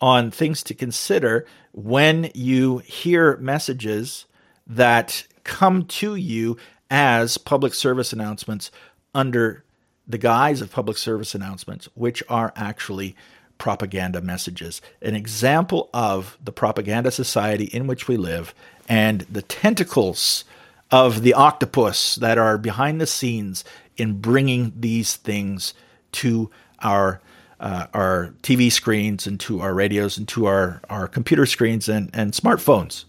on 0.00 0.30
things 0.30 0.62
to 0.64 0.74
consider 0.74 1.46
when 1.72 2.30
you 2.34 2.78
hear 2.78 3.36
messages 3.38 4.26
that 4.68 5.26
come 5.42 5.84
to 5.86 6.14
you 6.14 6.56
as 6.90 7.38
public 7.38 7.74
service 7.74 8.12
announcements 8.12 8.70
under 9.14 9.64
the 10.06 10.18
guise 10.18 10.60
of 10.60 10.70
public 10.70 10.96
service 10.96 11.34
announcements, 11.34 11.88
which 11.94 12.22
are 12.28 12.52
actually 12.54 13.16
propaganda 13.58 14.20
messages. 14.20 14.80
An 15.02 15.14
example 15.14 15.88
of 15.92 16.38
the 16.44 16.52
propaganda 16.52 17.10
society 17.10 17.64
in 17.64 17.86
which 17.86 18.06
we 18.06 18.16
live 18.16 18.54
and 18.88 19.22
the 19.22 19.42
tentacles 19.42 20.44
of 20.90 21.22
the 21.22 21.34
octopus 21.34 22.14
that 22.16 22.38
are 22.38 22.58
behind 22.58 23.00
the 23.00 23.06
scenes 23.06 23.64
in 23.96 24.20
bringing 24.20 24.72
these 24.76 25.16
things 25.16 25.74
to 26.12 26.50
our 26.80 27.20
uh, 27.58 27.86
our 27.94 28.34
TV 28.42 28.70
screens 28.70 29.26
and 29.26 29.40
to 29.40 29.62
our 29.62 29.72
radios 29.72 30.18
and 30.18 30.28
to 30.28 30.44
our, 30.44 30.82
our 30.90 31.08
computer 31.08 31.46
screens 31.46 31.88
and, 31.88 32.10
and 32.12 32.32
smartphones. 32.32 33.06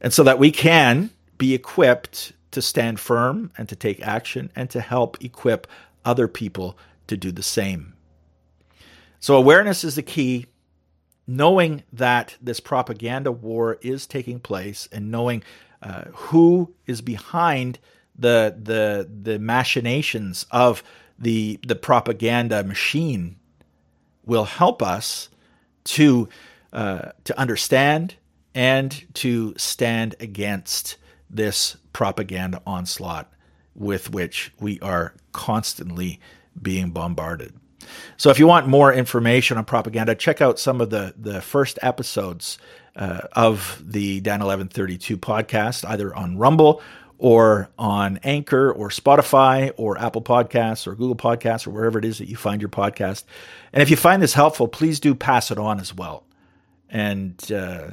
And 0.00 0.10
so 0.10 0.24
that 0.24 0.38
we 0.38 0.50
can 0.50 1.10
be 1.36 1.52
equipped 1.52 2.32
to 2.52 2.62
stand 2.62 3.00
firm 3.00 3.50
and 3.58 3.68
to 3.68 3.76
take 3.76 4.00
action 4.00 4.50
and 4.54 4.70
to 4.70 4.80
help 4.80 5.22
equip 5.22 5.66
other 6.04 6.28
people 6.28 6.78
to 7.06 7.16
do 7.16 7.32
the 7.32 7.42
same. 7.42 7.94
So, 9.20 9.36
awareness 9.36 9.84
is 9.84 9.96
the 9.96 10.02
key. 10.02 10.46
Knowing 11.24 11.84
that 11.92 12.36
this 12.42 12.58
propaganda 12.58 13.30
war 13.30 13.78
is 13.80 14.08
taking 14.08 14.40
place 14.40 14.88
and 14.90 15.10
knowing 15.10 15.42
uh, 15.80 16.02
who 16.12 16.74
is 16.86 17.00
behind 17.00 17.78
the, 18.18 18.56
the, 18.60 19.08
the 19.22 19.38
machinations 19.38 20.46
of 20.50 20.82
the, 21.18 21.60
the 21.64 21.76
propaganda 21.76 22.64
machine 22.64 23.36
will 24.24 24.44
help 24.44 24.82
us 24.82 25.28
to, 25.84 26.28
uh, 26.72 27.10
to 27.24 27.38
understand 27.38 28.16
and 28.54 29.04
to 29.14 29.54
stand 29.56 30.14
against 30.20 30.96
this 31.30 31.76
propaganda 31.92 32.62
onslaught 32.66 33.32
with 33.74 34.10
which 34.10 34.52
we 34.60 34.78
are 34.80 35.14
constantly 35.32 36.20
being 36.60 36.90
bombarded. 36.90 37.54
So, 38.16 38.30
if 38.30 38.38
you 38.38 38.46
want 38.46 38.68
more 38.68 38.92
information 38.92 39.58
on 39.58 39.64
propaganda, 39.64 40.14
check 40.14 40.40
out 40.40 40.58
some 40.58 40.80
of 40.80 40.90
the, 40.90 41.14
the 41.16 41.40
first 41.40 41.78
episodes 41.82 42.58
uh, 42.94 43.22
of 43.32 43.82
the 43.84 44.20
Dan 44.20 44.40
1132 44.40 45.18
podcast, 45.18 45.88
either 45.88 46.14
on 46.14 46.36
Rumble 46.38 46.80
or 47.18 47.70
on 47.78 48.18
Anchor 48.24 48.72
or 48.72 48.88
Spotify 48.88 49.72
or 49.76 49.96
Apple 49.96 50.22
Podcasts 50.22 50.86
or 50.86 50.94
Google 50.94 51.16
Podcasts 51.16 51.66
or 51.66 51.70
wherever 51.70 51.98
it 51.98 52.04
is 52.04 52.18
that 52.18 52.28
you 52.28 52.36
find 52.36 52.60
your 52.60 52.68
podcast. 52.68 53.24
And 53.72 53.80
if 53.80 53.90
you 53.90 53.96
find 53.96 54.20
this 54.20 54.34
helpful, 54.34 54.66
please 54.66 54.98
do 54.98 55.14
pass 55.14 55.50
it 55.50 55.58
on 55.58 55.78
as 55.78 55.94
well 55.94 56.24
and 56.90 57.52
uh, 57.52 57.90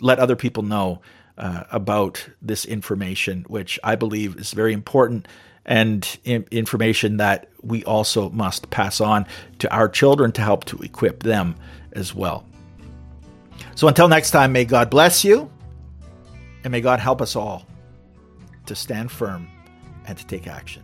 let 0.00 0.18
other 0.18 0.34
people 0.34 0.62
know 0.62 1.02
uh, 1.38 1.64
about 1.70 2.28
this 2.40 2.64
information, 2.64 3.44
which 3.48 3.78
I 3.82 3.96
believe 3.96 4.36
is 4.36 4.52
very 4.52 4.72
important 4.72 5.28
and 5.64 6.18
information 6.24 7.18
that 7.18 7.48
we 7.62 7.84
also 7.84 8.30
must 8.30 8.70
pass 8.70 9.00
on 9.00 9.26
to 9.60 9.72
our 9.72 9.88
children 9.88 10.32
to 10.32 10.42
help 10.42 10.64
to 10.66 10.78
equip 10.78 11.22
them 11.22 11.54
as 11.92 12.14
well. 12.14 12.44
So 13.74 13.88
until 13.88 14.08
next 14.08 14.32
time, 14.32 14.52
may 14.52 14.64
God 14.64 14.90
bless 14.90 15.24
you 15.24 15.50
and 16.64 16.72
may 16.72 16.80
God 16.80 16.98
help 16.98 17.22
us 17.22 17.36
all 17.36 17.66
to 18.66 18.74
stand 18.74 19.10
firm 19.10 19.48
and 20.06 20.18
to 20.18 20.26
take 20.26 20.46
action. 20.46 20.82